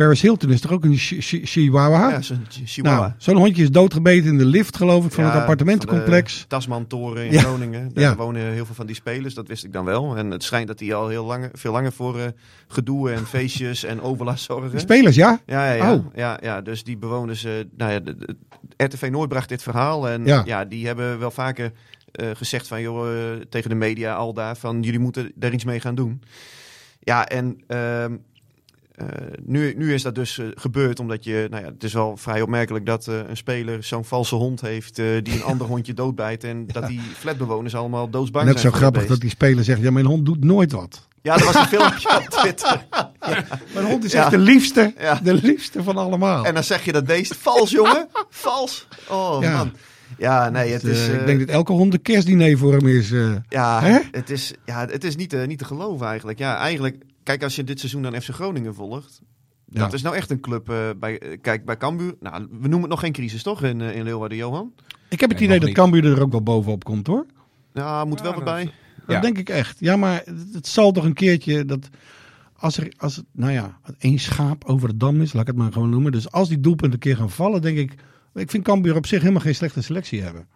Paris 0.00 0.20
Hilton 0.22 0.50
is 0.50 0.60
toch 0.60 0.72
ook 0.72 0.84
een 0.84 0.96
chi- 0.96 1.20
chi- 1.20 1.46
chihuahua? 1.46 2.10
Ja, 2.10 2.20
zo'n 2.22 2.44
chi- 2.48 2.66
chihuahua. 2.66 3.00
nou, 3.00 3.12
zo'n 3.18 3.36
hondje 3.36 3.62
is 3.62 3.70
doodgebeten 3.70 4.30
in 4.30 4.38
de 4.38 4.44
lift, 4.44 4.76
geloof 4.76 5.04
ik, 5.04 5.12
van 5.12 5.24
Ja, 5.24 5.30
het 5.30 5.40
appartementencomplex. 5.40 6.44
Tasman-toren 6.48 7.26
in 7.26 7.32
Ja. 7.32 7.40
Groningen. 7.40 7.90
Daar 7.94 8.04
Ja. 8.04 8.16
wonen 8.16 8.42
heel 8.52 8.64
veel 8.66 8.74
van 8.74 8.86
die 8.86 8.94
spelers, 8.94 9.34
dat 9.34 9.48
wist 9.48 9.64
ik 9.64 9.72
dan 9.72 9.84
wel. 9.84 10.16
En 10.16 10.30
het 10.30 10.42
schijnt 10.42 10.66
dat 10.68 10.78
die 10.78 10.94
al 10.94 11.08
heel 11.08 11.24
lang, 11.24 11.48
veel 11.52 11.72
langer 11.72 11.92
voor 11.92 12.18
eh, 12.18 12.24
gedoe 12.68 13.10
en 13.10 13.26
feestjes 13.26 13.84
en 13.84 14.00
overlast 14.02 14.44
zorgen. 14.44 14.80
Spelers, 14.80 15.16
ja? 15.16 15.40
Ja, 15.46 15.66
ja, 15.66 15.72
ja. 15.72 15.94
Oh. 15.94 16.04
ja, 16.14 16.38
ja. 16.42 16.60
Dus 16.60 16.84
die 16.84 16.96
bewoners, 16.96 17.44
eh, 17.44 17.52
nou 17.76 17.92
ja, 17.92 18.00
de, 18.00 18.16
de- 18.16 18.36
RTV 18.84 19.08
Noord 19.10 19.28
bracht 19.28 19.48
dit 19.48 19.62
verhaal. 19.62 20.08
En 20.08 20.24
Ja. 20.24 20.64
die 20.64 20.86
hebben 20.86 21.18
wel 21.18 21.30
vaker 21.30 21.72
eh, 22.12 22.26
gezegd 22.34 22.68
van, 22.68 22.80
joh, 22.82 23.34
tegen 23.48 23.68
de 23.70 23.76
media 23.76 24.14
al 24.14 24.32
daar, 24.34 24.56
van 24.56 24.82
jullie 24.82 24.98
moeten 25.00 25.32
daar 25.34 25.52
iets 25.52 25.64
mee 25.64 25.80
gaan 25.80 25.94
doen. 25.94 26.22
Ja, 27.02 27.26
en 27.28 27.60
ehm, 27.66 28.12
eh, 28.12 28.18
nu, 29.44 29.74
nu 29.76 29.94
is 29.94 30.02
dat 30.02 30.14
dus 30.14 30.38
eh, 30.38 30.46
gebeurd, 30.54 31.00
omdat 31.00 31.24
je, 31.24 31.46
nou 31.50 31.64
ja, 31.64 31.70
het 31.70 31.84
is 31.84 31.92
wel 31.92 32.16
vrij 32.16 32.40
opmerkelijk 32.42 32.86
dat 32.86 33.06
eh, 33.08 33.14
een 33.28 33.36
speler 33.36 33.82
zo'n 33.84 34.04
valse 34.04 34.34
hond 34.34 34.60
heeft 34.60 34.98
eh, 34.98 35.06
die 35.22 35.34
een 35.34 35.42
ander 35.52 35.66
hondje 35.66 35.94
doodbijt. 35.94 36.44
En 36.44 36.66
dat 36.66 36.86
die 36.86 37.00
flatbewoners 37.18 37.74
allemaal 37.74 38.10
doodsbang 38.10 38.44
Net 38.46 38.58
zijn. 38.58 38.72
zo 38.72 38.78
voor 38.78 38.86
grappig 38.86 39.06
dat 39.10 39.20
die 39.20 39.30
speler 39.30 39.64
zegt, 39.64 39.80
ja, 39.80 39.90
mijn 39.90 40.06
hond 40.06 40.24
doet 40.26 40.44
nooit 40.44 40.72
wat. 40.72 41.08
Ja, 41.22 41.36
er 41.38 41.44
was 41.44 41.54
een 41.54 41.66
filmpje 41.66 42.16
op 42.18 42.24
Twitter. 42.28 42.86
Mijn 43.74 43.86
hond 43.86 44.04
is 44.04 44.12
Ja. 44.12 44.20
echt 44.22 44.30
de 44.30 44.38
liefste, 44.38 44.94
Ja. 44.98 45.20
de 45.22 45.34
liefste 45.34 45.82
van 45.82 45.96
allemaal. 45.96 46.44
En 46.46 46.54
dan 46.54 46.64
zeg 46.64 46.84
je 46.84 46.92
dat 46.92 47.04
beest 47.04 47.34
vals, 47.36 47.70
jongen. 47.70 48.08
Vals. 48.30 48.88
Oh, 49.08 49.36
Ja. 49.42 49.56
man. 49.56 49.72
Ja, 50.18 50.48
nee, 50.48 50.72
het 50.72 50.84
Eh, 50.84 50.90
is... 50.90 51.08
ik 51.08 51.20
eh, 51.20 51.26
denk 51.26 51.38
dat 51.38 51.48
elke 51.48 51.72
hond 51.72 51.92
een 51.94 52.02
kerstdiner 52.02 52.58
voor 52.58 52.72
hem 52.72 52.86
is. 52.86 53.12
eh. 53.12 53.32
Ja, 53.48 53.80
Hè? 53.82 53.98
het 54.10 54.30
is, 54.30 54.54
ja, 54.64 54.86
het 54.86 55.04
is 55.04 55.16
niet, 55.16 55.30
te, 55.30 55.36
niet 55.36 55.58
te 55.58 55.64
geloven 55.64 56.06
eigenlijk. 56.06 56.38
Ja, 56.38 56.56
eigenlijk, 56.56 56.96
kijk, 57.22 57.42
als 57.42 57.56
je 57.56 57.64
dit 57.64 57.78
seizoen 57.78 58.02
dan 58.02 58.20
FC 58.22 58.28
Groningen 58.28 58.74
volgt. 58.74 59.20
Ja. 59.72 59.80
Dat 59.80 59.92
is 59.92 60.02
nou 60.02 60.16
echt 60.16 60.30
een 60.30 60.40
club 60.40 60.70
eh, 60.70 60.88
bij, 60.96 61.18
eh, 61.18 61.38
kijk, 61.40 61.64
bij 61.64 61.76
Cambuur. 61.76 62.14
Nou, 62.20 62.46
we 62.50 62.58
noemen 62.60 62.80
het 62.80 62.88
nog 62.88 63.00
geen 63.00 63.12
crisis, 63.12 63.42
toch, 63.42 63.62
in, 63.62 63.80
eh, 63.80 63.96
in 63.96 64.02
Leeuwarden, 64.04 64.38
Johan? 64.38 64.72
Ik 65.08 65.20
heb 65.20 65.30
het 65.30 65.38
Nee, 65.38 65.48
idee 65.48 65.58
dat 65.58 65.68
niet. 65.68 65.76
Cambuur 65.76 66.04
er 66.04 66.22
ook 66.22 66.30
wel 66.32 66.42
bovenop 66.42 66.84
komt, 66.84 67.06
hoor. 67.06 67.26
Ja, 67.74 68.04
moet 68.04 68.20
wel 68.20 68.34
wat 68.34 68.44
dat- 68.44 68.54
bij. 68.54 68.64
Dat 68.64 69.16
Ja. 69.16 69.20
denk 69.20 69.38
ik 69.38 69.48
echt. 69.48 69.76
Ja, 69.80 69.96
maar 69.96 70.22
het, 70.24 70.54
het 70.54 70.66
zal 70.66 70.92
toch 70.92 71.04
een 71.04 71.14
keertje 71.14 71.64
dat 71.64 71.88
als 72.56 72.76
er, 72.78 72.92
als 72.96 73.16
het, 73.16 73.24
nou 73.32 73.52
ja, 73.52 73.80
één 73.98 74.18
schaap 74.18 74.64
over 74.64 74.88
de 74.88 74.96
dam 74.96 75.20
is, 75.20 75.32
laat 75.32 75.42
ik 75.42 75.48
het 75.48 75.56
maar 75.56 75.72
gewoon 75.72 75.90
noemen. 75.90 76.12
Dus 76.12 76.30
als 76.30 76.48
die 76.48 76.60
doelpunten 76.60 76.92
een 76.92 76.98
keer 76.98 77.16
gaan 77.16 77.30
vallen, 77.30 77.62
denk 77.62 77.78
ik, 77.78 77.94
ik 78.34 78.50
vind 78.50 78.64
Cambuur 78.64 78.96
op 78.96 79.06
zich 79.06 79.20
helemaal 79.20 79.42
geen 79.42 79.54
slechte 79.54 79.82
selectie 79.82 80.22
hebben. 80.22 80.46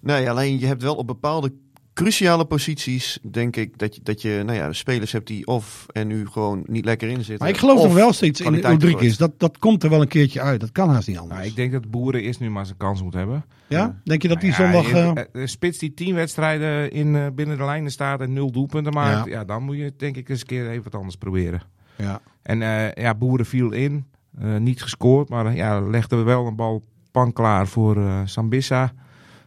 Nee, 0.00 0.30
alleen 0.30 0.58
je 0.58 0.66
hebt 0.66 0.82
wel 0.82 0.94
op 0.94 1.06
bepaalde 1.06 1.52
cruciale 1.94 2.44
posities, 2.44 3.18
denk 3.30 3.56
ik, 3.56 3.78
dat 3.78 3.94
je, 3.94 4.00
dat 4.02 4.22
je 4.22 4.42
nou 4.46 4.58
ja, 4.58 4.72
spelers 4.72 5.12
hebt 5.12 5.26
die 5.26 5.46
of 5.46 5.86
en 5.92 6.06
nu 6.06 6.26
gewoon 6.26 6.62
niet 6.66 6.84
lekker 6.84 7.08
in 7.08 7.14
zitten. 7.16 7.38
Maar 7.38 7.48
ik 7.48 7.56
geloof 7.56 7.78
of 7.78 7.84
nog 7.84 7.94
wel 7.94 8.12
steeds 8.12 8.40
in 8.40 8.60
tekort. 8.60 9.18
Dat, 9.18 9.32
dat 9.38 9.58
komt 9.58 9.82
er 9.82 9.90
wel 9.90 10.00
een 10.00 10.08
keertje 10.08 10.40
uit. 10.40 10.60
Dat 10.60 10.72
kan 10.72 10.88
haast 10.90 11.08
niet 11.08 11.18
anders. 11.18 11.36
Nou, 11.38 11.50
ik 11.50 11.56
denk 11.56 11.72
dat 11.72 11.90
Boeren 11.90 12.22
eerst 12.22 12.40
nu 12.40 12.50
maar 12.50 12.66
zijn 12.66 12.78
kans 12.78 13.02
moet 13.02 13.14
hebben. 13.14 13.44
ja? 13.68 14.00
Denk 14.04 14.22
je 14.22 14.28
dat 14.28 14.40
die 14.40 14.50
Nou 14.50 14.62
ja, 14.62 14.72
zondag... 14.72 14.90
je- 15.14 15.28
eh, 15.32 15.42
eh, 15.42 15.48
spits 15.48 15.78
die 15.78 15.94
tien 15.94 16.14
wedstrijden 16.14 16.90
in, 16.90 17.16
eh, 17.16 17.26
binnen 17.34 17.58
de 17.58 17.64
lijnen 17.64 17.90
staat 17.90 18.20
en 18.20 18.32
nul 18.32 18.50
doelpunten 18.52 18.92
maakt. 18.92 19.26
Ja. 19.28 19.32
Ja. 19.32 19.44
dan 19.44 19.62
moet 19.62 19.76
je 19.76 19.92
denk 19.96 20.16
ik 20.16 20.28
eens 20.28 20.40
een 20.40 20.46
keer 20.46 20.70
even 20.70 20.82
wat 20.84 20.94
anders 20.94 21.16
proberen. 21.16 21.62
ja. 21.96 22.20
En 22.42 22.62
eh, 22.62 22.92
ja, 23.04 23.14
Boeren 23.14 23.46
viel 23.46 23.72
in. 23.72 24.04
eh, 24.38 24.56
niet 24.56 24.82
gescoord, 24.82 25.28
maar 25.28 25.46
eh, 25.46 25.56
ja, 25.56 25.80
legde 25.80 26.16
we 26.16 26.22
wel 26.22 26.46
een 26.46 26.56
bal 26.56 26.84
pan 27.10 27.32
klaar 27.32 27.66
voor 27.66 27.96
eh, 27.96 28.20
Sambissa. 28.24 28.92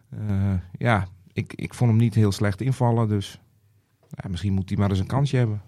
Eh, 0.09 0.53
ja, 0.77 1.07
ik, 1.33 1.53
ik 1.53 1.73
vond 1.73 1.89
hem 1.89 1.99
niet 1.99 2.15
heel 2.15 2.31
slecht 2.31 2.61
invallen, 2.61 3.07
dus 3.07 3.39
ja, 4.09 4.29
misschien 4.29 4.53
moet 4.53 4.69
hij 4.69 4.77
maar 4.77 4.89
eens 4.89 4.99
een 4.99 5.07
kansje 5.07 5.37
hebben. 5.37 5.61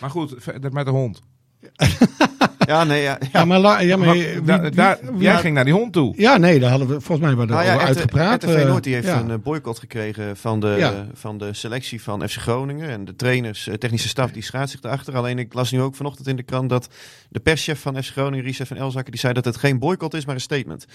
Maar 0.00 0.10
goed, 0.10 0.34
verder 0.36 0.72
met 0.72 0.84
de 0.84 0.90
hond. 0.90 1.22
Ja, 2.66 2.84
nee, 2.84 3.02
ja. 3.02 3.18
Ja, 3.32 3.44
maar, 3.44 3.58
la, 3.58 3.80
ja, 3.80 3.96
maar 3.96 4.12
wie- 4.12 4.42
da- 4.42 4.60
wie- 4.60 4.70
daar- 4.70 4.98
wie- 5.12 5.22
jij 5.22 5.36
ging 5.36 5.54
naar 5.54 5.64
die 5.64 5.72
hond 5.72 5.92
toe. 5.92 6.12
Ja, 6.16 6.36
nee, 6.36 6.60
daar 6.60 6.70
hadden 6.70 6.88
we 6.88 7.00
volgens 7.00 7.26
mij 7.26 7.36
wel 7.36 7.46
Nou 7.46 7.64
ja, 7.64 7.68
over 7.74 7.80
RT- 7.82 7.86
uitgepraat. 7.88 8.42
RTV 8.44 8.54
eh, 8.54 8.66
Noord 8.66 8.84
die 8.84 8.94
heeft 8.94 9.06
ja. 9.06 9.20
een 9.20 9.30
eh, 9.30 9.36
boycott 9.42 9.78
gekregen 9.78 10.36
van 10.36 10.60
de, 10.60 10.74
Ja. 10.78 11.06
van 11.14 11.38
de 11.38 11.52
selectie 11.54 12.02
van 12.02 12.28
FC 12.28 12.36
Groningen. 12.38 12.88
En 12.88 13.04
de 13.04 13.16
trainers, 13.16 13.66
eh, 13.68 13.74
technische 13.74 14.08
staf, 14.08 14.30
die 14.30 14.42
schaadt 14.42 14.70
zich 14.70 14.80
erachter. 14.82 15.16
Alleen 15.16 15.38
ik 15.38 15.54
las 15.54 15.70
nu 15.70 15.80
ook 15.80 15.94
vanochtend 15.94 16.28
in 16.28 16.36
de 16.36 16.42
krant 16.42 16.68
dat 16.68 16.88
de 17.28 17.40
perschef 17.40 17.80
van 17.80 18.02
FC 18.02 18.10
Groningen, 18.10 18.44
Richard 18.44 18.68
van 18.68 18.76
Elzakker, 18.76 19.10
die 19.10 19.20
zei 19.20 19.32
dat 19.32 19.44
het 19.44 19.56
geen 19.56 19.78
boycott 19.78 20.14
is, 20.14 20.24
maar 20.24 20.34
een 20.34 20.40
statement. 20.40 20.86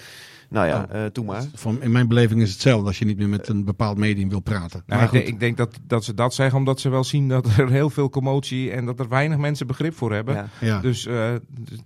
Nou 0.48 0.66
ja, 0.66 0.86
Oh. 0.92 0.96
eh 1.04 1.06
toen 1.12 1.24
maar. 1.24 1.42
Van, 1.54 1.82
in 1.82 1.90
mijn 1.92 2.08
beleving 2.08 2.42
is 2.42 2.52
hetzelfde 2.52 2.86
als 2.86 2.98
je 2.98 3.04
niet 3.04 3.18
meer 3.18 3.28
met 3.28 3.48
een 3.48 3.64
bepaald 3.64 3.96
medium 3.98 4.28
wil 4.28 4.40
praten. 4.40 4.82
Nou, 4.86 5.00
maar 5.00 5.14
ik, 5.14 5.26
ik 5.26 5.40
denk 5.40 5.56
dat, 5.56 5.78
dat 5.86 6.04
ze 6.04 6.14
dat 6.14 6.34
zeggen 6.34 6.58
omdat 6.58 6.80
ze 6.80 6.88
wel 6.88 7.04
zien 7.04 7.28
dat 7.28 7.46
er 7.56 7.70
heel 7.70 7.90
veel 7.90 8.10
commotie 8.10 8.70
en 8.70 8.84
dat 8.86 9.00
er 9.00 9.08
weinig 9.08 9.38
mensen 9.38 9.66
begrip 9.66 9.96
voor 9.96 10.12
hebben. 10.12 10.34
Ja. 10.34 10.46
ja. 10.60 10.80
Dus 10.80 11.06
eh, 11.06 11.30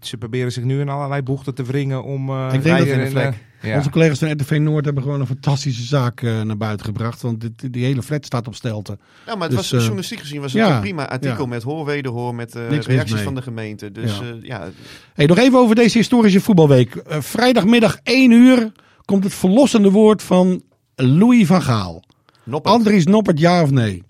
ze 0.01 0.17
proberen 0.17 0.53
zich 0.53 0.65
nu 0.65 0.81
in 0.81 0.89
allerlei 0.89 1.23
bochten 1.23 1.55
te 1.55 1.63
wringen 1.63 2.05
om. 2.05 2.29
eh, 2.31 2.49
Ik 2.53 2.63
denk 2.63 2.79
dat- 2.79 2.87
in 2.87 2.99
de 2.99 3.11
vlek. 3.11 3.25
eh, 3.61 3.71
ja. 3.71 3.77
Onze 3.77 3.91
collega's 3.91 4.19
van 4.19 4.31
RTV 4.33 4.59
Noord 4.61 4.85
hebben 4.85 5.03
gewoon 5.03 5.21
een 5.21 5.27
fantastische 5.27 5.83
zaak 5.83 6.23
eh, 6.23 6.41
naar 6.43 6.57
buiten 6.57 6.87
gebracht. 6.87 7.23
Want 7.23 7.41
dit, 7.41 7.73
die 7.73 7.85
hele 7.85 8.03
flat 8.03 8.25
staat 8.25 8.47
op 8.47 8.55
stelten. 8.55 9.01
Ja, 9.27 9.35
maar 9.35 9.49
het 9.49 9.57
Dus, 9.57 9.71
was 9.71 9.81
journalistiek 9.81 10.19
gezien 10.21 10.41
was 10.41 10.53
het 10.53 10.63
ja, 10.67 10.75
een 10.75 10.81
prima 10.81 11.09
artikel 11.09 11.43
ja. 11.43 11.49
met 11.49 11.63
hoor 11.63 11.85
wederhoor, 11.85 12.35
met 12.35 12.55
eh, 12.55 12.69
reacties 12.81 13.21
van 13.21 13.35
de 13.35 13.43
gemeente. 13.43 13.93
Dus 13.93 14.19
Ja. 14.19 14.25
ja, 14.25 14.35
ja 14.43 14.71
Hey, 15.15 15.27
nog 15.27 15.39
even 15.39 15.59
over 15.59 15.75
deze 15.75 15.99
historische 15.99 16.41
voetbalweek. 16.41 17.03
Vrijdagmiddag 17.09 17.99
1 18.03 18.31
uur 18.31 18.73
komt 19.05 19.25
het 19.25 19.35
verlossende 19.35 19.91
woord 19.91 20.23
van 20.23 20.63
Louis 20.95 21.47
van 21.47 21.63
Gaal. 21.63 22.03
Noppert. 22.45 22.75
Andries 22.75 23.05
Noppert, 23.07 23.39
ja 23.39 23.63
of 23.63 23.71
nee? 23.71 24.03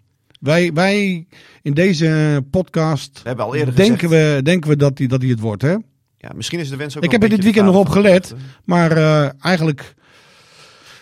Wij, 0.45 0.73
wij 0.73 1.27
in 1.63 1.75
deze 1.75 2.45
podcast 2.51 3.21
We 3.23 3.29
hebben 3.29 3.45
al 3.45 3.55
eerder 3.55 3.75
denken, 3.77 4.09
gezegd, 4.09 4.35
we, 4.37 4.43
denken 4.43 4.71
we 4.71 4.77
dat 4.77 4.99
hij 4.99 5.07
dat 5.07 5.23
het 5.23 5.41
wordt. 5.41 5.63
Hè? 5.63 5.71
ja, 6.19 6.31
misschien 6.35 6.59
is 6.59 6.69
de 6.69 6.77
wens 6.77 6.97
ook 6.97 7.03
Ik 7.05 7.11
heb 7.11 7.23
er 7.23 7.29
dit 7.29 7.43
weekend 7.43 7.67
nog 7.67 7.77
op 7.77 7.89
gelet. 7.89 8.35
Maar 8.65 8.97
eh, 8.97 9.31
eigenlijk, 9.41 9.95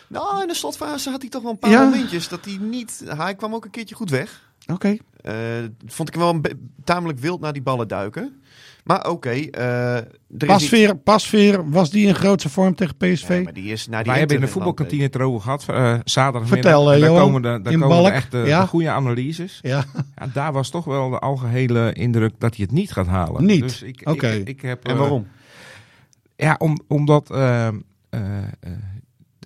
Nou, 0.09 0.43
in 0.43 0.49
de 0.49 0.55
slotfase 0.55 1.11
had 1.11 1.21
hij 1.21 1.31
toch 1.31 1.43
wel 1.43 1.51
een 1.51 1.59
paar 1.59 1.71
Ja. 1.71 1.85
momentjes 1.85 2.29
dat 2.29 2.45
hij 2.45 2.59
niet... 2.61 3.03
Hij 3.07 3.35
kwam 3.35 3.55
ook 3.55 3.65
een 3.65 3.71
keertje 3.71 3.95
goed 3.95 4.11
weg. 4.11 4.51
oké. 4.67 4.97
Eh, 5.21 5.35
vond 5.87 6.09
ik 6.09 6.15
hem 6.15 6.23
wel 6.23 6.41
tamelijk 6.85 7.19
wild 7.19 7.41
naar 7.41 7.53
die 7.53 7.63
ballen 7.63 7.89
duiken. 7.89 8.43
Maar 8.83 9.11
oké, 9.11 9.29
eh, 9.31 9.97
is 9.97 10.03
niet- 10.29 10.47
Pasveer, 10.47 10.97
Pasveer, 10.97 11.71
was 11.71 11.91
die 11.91 12.07
in 12.07 12.15
grootste 12.15 12.49
vorm 12.49 12.75
tegen 12.75 12.97
PSV? 12.97 13.29
Ja, 13.29 13.43
maar 13.43 13.53
die 13.53 13.73
is 13.73 13.87
naar 13.89 14.03
die 14.03 14.11
Wij 14.11 14.19
hebben 14.21 14.37
in 14.39 14.43
de 14.43 14.49
voetbalkantine 14.49 15.03
het 15.03 15.15
erover 15.15 15.41
gehad. 15.41 15.65
eh 15.69 15.95
zaterdagmiddag. 16.05 16.49
Vertel, 16.73 16.89
eh, 16.89 16.95
En 16.95 17.01
daar 17.01 17.09
Johan, 17.11 17.25
komen 17.25 17.43
de, 17.43 17.49
daar 17.63 17.73
in 17.73 17.81
komen 17.81 18.03
de 18.05 18.11
echt 18.11 18.31
de, 18.31 18.39
ja? 18.39 18.61
de 18.61 18.67
goede 18.67 18.91
analyses. 18.91 19.59
Ja, 19.63 19.85
Ja, 20.17 20.27
daar 20.33 20.53
was 20.53 20.71
toch 20.71 20.85
wel 20.85 21.11
de 21.11 21.19
algehele 21.19 21.93
indruk 21.93 22.33
dat 22.39 22.57
hij 22.57 22.65
het 22.65 22.75
niet 22.75 22.93
gaat 22.93 23.07
halen. 23.07 23.45
Niet? 23.45 23.61
Dus 23.61 23.83
ik, 23.83 24.01
Oké. 24.05 24.29
ik, 24.29 24.49
ik 24.49 24.61
heb, 24.63 24.85
En 24.85 24.93
eh, 24.93 24.99
waarom? 24.99 25.27
Ja, 26.37 26.55
om, 26.59 26.79
omdat 26.89 27.31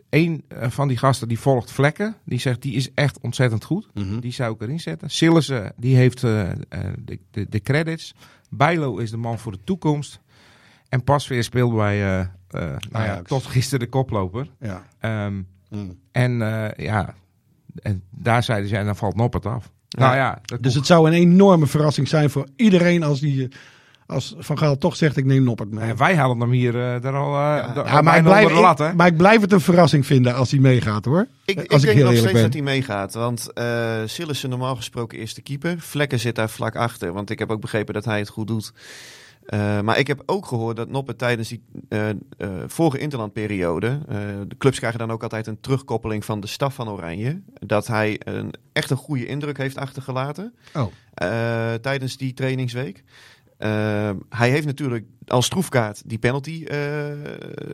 eh, 0.09 0.25
eh, 0.25 0.38
een 0.49 0.71
van 0.71 0.88
die 0.88 0.97
gasten 0.97 1.29
die 1.29 1.38
volgt 1.38 1.71
Vlekken. 1.73 2.16
Die 2.25 2.38
zegt 2.38 2.62
die 2.62 2.75
is 2.75 2.92
echt 2.95 3.21
ontzettend 3.21 3.64
goed. 3.64 3.88
Mhm. 3.95 4.19
Die 4.21 4.33
zou 4.33 4.55
ik 4.55 4.61
erin 4.61 4.81
zetten. 4.81 5.11
Sillissen 5.11 5.73
die 5.77 5.97
heeft 5.97 6.25
eh, 6.25 6.51
eh, 6.51 6.57
de, 6.99 7.19
de, 7.31 7.49
de 7.49 7.61
credits. 7.61 8.14
Bijlo 8.51 8.97
is 8.97 9.11
de 9.11 9.16
man 9.16 9.38
voor 9.38 9.53
de 9.53 9.64
toekomst. 9.64 10.21
En 10.88 11.05
Pasveer 11.05 11.45
speelt 11.45 11.75
bij 11.75 12.03
eh, 12.03 12.21
eh, 12.21 12.29
nou 12.90 13.05
ja, 13.05 13.23
tot 13.23 13.47
gisteren 13.47 13.81
de 13.81 13.88
koploper. 13.88 14.51
ja. 14.61 14.87
Ehm, 15.01 15.42
Mm. 15.71 15.99
en 16.12 16.33
ja, 16.77 17.14
en 17.83 18.03
daar 18.11 18.42
zeiden 18.42 18.69
zij, 18.69 18.85
dan 18.85 18.97
valt 18.97 19.16
Noppert 19.16 19.47
af. 19.47 19.71
Nou 19.88 20.14
ja, 20.16 20.38
dat 20.42 20.62
Dus 20.62 20.75
het 20.75 20.87
zou 20.87 21.07
een 21.07 21.12
enorme 21.12 21.66
verrassing 21.66 22.09
zijn 22.09 22.31
voor 22.31 22.49
iedereen 22.57 23.03
als, 23.03 23.21
die, 23.21 23.49
als 24.07 24.35
Van 24.38 24.59
Gaal 24.59 24.79
toch 24.79 24.97
zegt 24.97 25.16
ik 25.16 25.25
neem 25.25 25.42
Noppert 25.45 25.71
mee. 25.71 25.88
En 25.90 25.97
wij 25.97 26.16
hadden 26.16 26.40
hem 26.40 26.51
hier 26.51 26.75
eh 26.95 27.01
daar 27.03 27.14
al, 27.16 27.27
eh 27.35 27.75
daar- 27.75 27.87
Ja, 27.87 28.01
maar, 28.01 28.16
ik 28.16 28.23
blijf, 28.23 28.38
onder 28.42 28.55
de 28.57 28.61
lat, 28.61 28.79
hè? 28.79 28.88
ik, 28.88 28.95
maar 28.95 29.07
ik 29.07 29.16
blijf 29.16 29.40
het 29.40 29.53
een 29.53 29.61
verrassing 29.61 30.07
vinden 30.07 30.35
als 30.35 30.51
hij 30.51 30.61
meegaat 30.61 31.05
hoor. 31.05 31.27
Ik, 31.45 31.57
als 31.59 31.64
ik 31.66 31.73
ik 31.73 31.81
denk 31.81 31.83
heel 31.83 31.95
nog 31.95 31.97
eerlijk 31.97 32.19
steeds 32.19 32.33
ben. 32.33 32.42
dat 32.42 32.53
hij 32.53 32.62
meegaat. 32.62 33.14
Want 33.14 33.53
eh 33.53 34.01
Sillissen 34.07 34.51
normaal 34.51 34.77
gesproken 34.77 35.19
eerste 35.19 35.42
keeper. 35.42 35.75
Vlekken 35.79 36.19
zit 36.21 36.35
daar 36.35 36.51
vlak 36.51 36.77
achter. 36.77 37.12
Want 37.12 37.31
ik 37.31 37.38
heb 37.38 37.51
ook 37.51 37.61
begrepen 37.61 37.95
dat 37.95 38.05
hij 38.05 38.19
het 38.19 38.29
goed 38.29 38.47
doet. 38.47 38.73
Eh, 39.47 39.81
maar 39.81 39.99
ik 39.99 40.07
heb 40.07 40.23
ook 40.27 40.47
gehoord 40.47 40.77
dat 40.77 40.88
Noppert 40.88 41.19
tijdens 41.19 41.49
die 41.49 41.62
eh, 41.88 42.09
eh, 42.11 42.16
vorige 42.66 42.99
interlandperiode... 42.99 43.99
eh, 44.09 44.16
de 44.49 44.57
clubs 44.59 44.79
krijgen 44.79 44.99
dan 44.99 45.11
ook 45.11 45.23
altijd 45.23 45.47
een 45.47 45.61
terugkoppeling 45.61 46.25
van 46.25 46.40
de 46.40 46.47
staf 46.47 46.75
van 46.75 46.88
Oranje. 46.88 47.40
Dat 47.61 47.87
hij 47.87 48.21
een, 48.25 48.51
echt 48.73 48.90
een 48.90 48.97
goede 48.97 49.27
indruk 49.27 49.59
heeft 49.59 49.77
achtergelaten 49.79 50.55
Oh. 50.75 50.92
eh, 51.14 51.75
tijdens 51.75 52.16
die 52.16 52.35
trainingsweek. 52.35 53.05
Eh, 53.57 54.11
hij 54.29 54.51
heeft 54.51 54.66
natuurlijk 54.66 55.05
als 55.27 55.49
troefkaart 55.49 56.03
die 56.07 56.19
penalty 56.19 56.64
eh, 56.64 56.79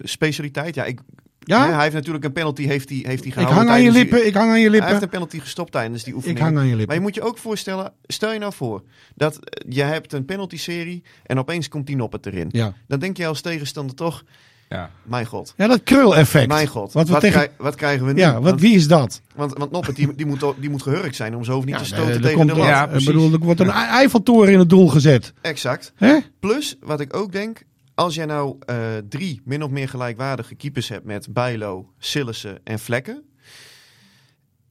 specialiteit. 0.02 0.74
Ja, 0.74 0.84
ik 0.84 1.00
Ja? 1.44 1.72
Hij 1.72 1.82
heeft 1.82 1.94
natuurlijk 1.94 2.24
een 2.24 2.32
penalty 2.32 2.66
heeft 2.66 2.88
hij, 2.88 2.98
heeft 2.98 3.18
hij 3.18 3.26
Ik 3.26 3.32
gehouden. 3.32 3.56
hang 3.56 3.70
aan 3.70 3.82
je 3.82 3.90
die- 3.90 3.98
lippen, 3.98 4.26
ik 4.26 4.34
hang 4.34 4.50
aan 4.50 4.60
je 4.60 4.62
Hij 4.62 4.70
heeft 4.72 4.84
lippen. 4.84 5.02
een 5.02 5.08
penalty 5.08 5.38
gestopt 5.40 5.72
tijdens 5.72 6.04
die 6.04 6.14
oefening. 6.14 6.38
Ik 6.38 6.44
hang 6.44 6.56
aan 6.56 6.62
je 6.62 6.68
Maar 6.68 6.78
lippen. 6.78 6.96
je 6.96 7.02
moet 7.02 7.14
je 7.14 7.22
ook 7.22 7.38
voorstellen, 7.38 7.92
stel 8.06 8.32
je 8.32 8.38
nou 8.38 8.52
voor 8.52 8.82
dat 9.14 9.36
eh, 9.38 9.72
je 9.72 9.82
hebt 9.82 10.12
een 10.12 10.24
penalty-serie 10.24 11.02
en 11.26 11.38
opeens 11.38 11.68
komt 11.68 11.86
die 11.86 11.96
noppet 11.96 12.26
erin. 12.26 12.48
Ja. 12.50 12.74
Dan 12.88 12.98
denk 12.98 13.16
je 13.16 13.26
als 13.26 13.40
tegenstander 13.40 13.96
toch, 13.96 14.24
Ja. 14.72 14.90
mijn 15.02 15.26
god, 15.26 15.54
ja, 15.56 15.66
dat 15.66 15.82
krul-effect. 15.82 16.46
mijn 16.48 16.66
god, 16.66 16.92
Wat 16.92 17.08
wat, 17.08 17.20
we 17.22 17.26
tegen... 17.28 17.40
krij- 17.40 17.56
wat 17.58 17.74
krijgen 17.74 18.06
we 18.06 18.12
nu? 18.12 18.20
Ja, 18.20 18.32
wat, 18.34 18.42
want, 18.42 18.60
wie 18.60 18.74
is 18.74 18.88
dat? 18.88 19.20
want, 19.34 19.58
want 19.58 19.70
noppet 19.70 19.96
die, 19.96 20.14
die, 20.14 20.26
moet, 20.26 20.44
die 20.58 20.70
moet 20.70 20.82
gehurkt 20.82 21.16
zijn 21.16 21.36
om 21.36 21.44
zo 21.44 21.58
niet 21.60 21.68
Ja, 21.68 21.78
te 21.78 21.84
stoten 21.84 22.20
tegen 22.20 22.36
komt, 22.36 22.48
de 22.50 22.56
lat. 22.56 22.66
Ja, 22.66 22.82
ik 22.84 22.88
precies. 22.90 23.06
bedoel, 23.06 23.32
er 23.32 23.38
wordt 23.38 23.60
een 23.60 23.70
Eiffeltoren 23.70 24.52
in 24.52 24.58
het 24.58 24.68
doel 24.68 24.88
gezet. 24.88 25.32
Exact. 25.40 25.92
Hè? 25.96 26.18
Plus, 26.40 26.76
wat 26.80 27.00
ik 27.00 27.16
ook 27.16 27.32
denk, 27.32 27.62
als 27.94 28.14
jij 28.14 28.26
nou 28.26 28.56
eh, 28.66 28.76
drie 29.08 29.40
min 29.44 29.62
of 29.62 29.70
meer 29.70 29.88
gelijkwaardige 29.88 30.54
keepers 30.54 30.88
hebt 30.88 31.04
met 31.04 31.32
Bijlo, 31.32 31.92
Sillissen 31.98 32.58
en 32.64 32.78
Vlekken. 32.78 33.22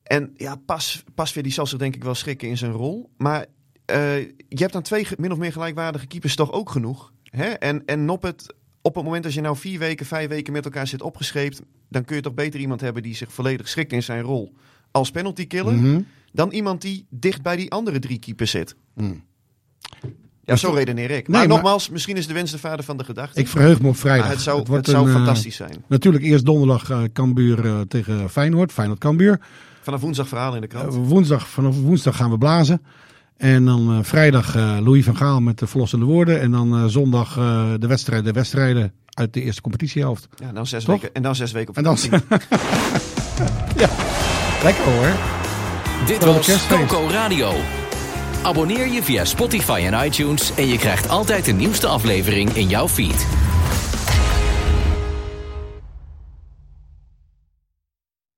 En 0.04 0.34
ja, 0.36 0.56
pas, 0.66 1.04
Pasveer 1.16 1.44
die 1.44 1.52
zal 1.52 1.66
zich 1.68 1.80
denk 1.80 1.96
ik 1.96 2.04
wel 2.04 2.16
schikken 2.16 2.48
in 2.48 2.58
zijn 2.58 2.72
rol. 2.72 3.10
Maar 3.18 3.46
eh, 3.86 4.20
je 4.28 4.58
hebt 4.58 4.74
dan 4.74 4.82
twee 4.82 5.08
min 5.18 5.32
of 5.32 5.38
meer 5.38 5.52
gelijkwaardige 5.52 6.08
keepers 6.08 6.36
toch 6.36 6.52
ook 6.52 6.70
genoeg. 6.70 7.12
Hè? 7.24 7.46
En, 7.46 7.86
en 7.86 8.06
Noppet, 8.06 8.54
op 8.82 8.96
het 8.96 9.04
moment 9.04 9.24
dat 9.24 9.34
je 9.34 9.42
nou 9.42 9.58
vier 9.58 9.80
weken, 9.80 10.06
vijf 10.06 10.30
weken 10.30 10.54
met 10.54 10.66
elkaar 10.66 10.88
zit 10.88 11.02
opgescheept... 11.02 11.62
dan 11.90 12.06
kun 12.06 12.16
je 12.16 12.22
toch 12.22 12.34
beter 12.34 12.60
iemand 12.60 12.82
hebben 12.82 13.04
die 13.04 13.16
zich 13.16 13.34
volledig 13.34 13.68
schikt 13.68 13.92
in 13.92 14.04
zijn 14.04 14.22
rol 14.22 14.54
als 14.92 15.12
penalty 15.12 15.48
killer... 15.48 15.74
Mhm. 15.74 16.02
dan 16.32 16.52
iemand 16.52 16.82
die 16.82 17.06
dicht 17.10 17.42
bij 17.42 17.56
die 17.56 17.72
andere 17.72 18.00
drie 18.00 18.20
keepers 18.20 18.52
zit. 18.52 18.76
Mm. 18.94 19.24
Ja, 20.46 20.56
zo 20.56 20.72
redeneer 20.72 21.10
ik. 21.10 21.10
Nee, 21.10 21.24
maar, 21.28 21.40
maar- 21.40 21.48
nogmaals, 21.48 21.90
misschien 21.90 22.18
is 22.18 22.28
de 22.28 22.34
wens 22.34 22.52
de 22.52 22.58
vader 22.58 22.86
van 22.86 22.98
de 22.98 23.04
gedachte. 23.04 23.40
Ik 23.40 23.48
verheug 23.48 23.82
me 23.82 23.88
op 23.88 23.98
vrijdag. 23.98 24.26
Maar 24.26 24.34
het 24.34 24.44
zou, 24.44 24.60
het 24.60 24.68
wordt 24.68 24.88
zou 24.88 25.04
een, 25.04 25.10
eh, 25.10 25.16
fantastisch 25.16 25.56
zijn. 25.56 25.84
Natuurlijk 25.88 26.24
eerst 26.24 26.46
donderdag 26.46 26.90
eh 26.90 27.04
Cambuur 27.14 27.66
eh, 27.66 27.80
tegen 27.82 28.30
Feyenoord. 28.30 28.72
Feyenoord-Cambuur. 28.72 29.40
Vanaf 29.82 30.02
woensdag 30.02 30.28
verhalen 30.28 30.56
in 30.56 30.62
de 30.62 30.68
krant. 30.68 30.94
Woensdag, 30.94 31.48
vanaf 31.48 31.82
woensdag 31.82 32.16
gaan 32.16 32.30
we 32.30 32.38
blazen. 32.38 32.82
En 33.42 33.66
dan 33.66 33.92
eh, 33.92 33.98
vrijdag 34.02 34.56
eh, 34.56 34.78
Louis 34.84 35.06
van 35.06 35.18
Gaal 35.18 35.40
met 35.40 35.60
de 35.60 35.68
verlossende 35.68 36.06
woorden. 36.06 36.42
En 36.42 36.52
dan 36.52 36.76
eh, 36.76 36.86
zondag 36.86 37.38
eh, 37.38 37.64
de, 37.80 37.88
wedstrijden, 37.88 38.26
de 38.26 38.32
wedstrijden 38.32 38.94
uit 39.10 39.34
de 39.34 39.42
eerste 39.42 39.62
competitiehelft. 39.62 40.28
ja, 40.40 40.52
dan 40.52 40.68
zes 40.68 40.84
toch? 40.84 40.94
weken, 40.94 41.16
en 41.16 41.22
dan 41.22 41.36
zes 41.36 41.52
weken 41.52 41.70
op 41.70 41.78
En 41.78 41.84
dan... 41.84 41.98
ja, 43.84 43.90
lekker 44.64 44.84
hoor. 44.84 45.12
Dit 46.06 46.26
was 46.26 46.46
kerstfeest. 46.46 46.86
Coco 46.86 47.08
Radio. 47.10 47.52
Abonneer 48.44 48.88
je 48.88 49.04
via 49.04 49.26
Spotify 49.26 49.84
en 49.92 50.06
iTunes 50.06 50.56
en 50.56 50.68
je 50.68 50.78
krijgt 50.78 51.10
altijd 51.10 51.46
de 51.46 51.54
nieuwste 51.54 51.88
aflevering 51.88 52.50
in 52.50 52.68
jouw 52.68 52.88
feed. 52.88 53.28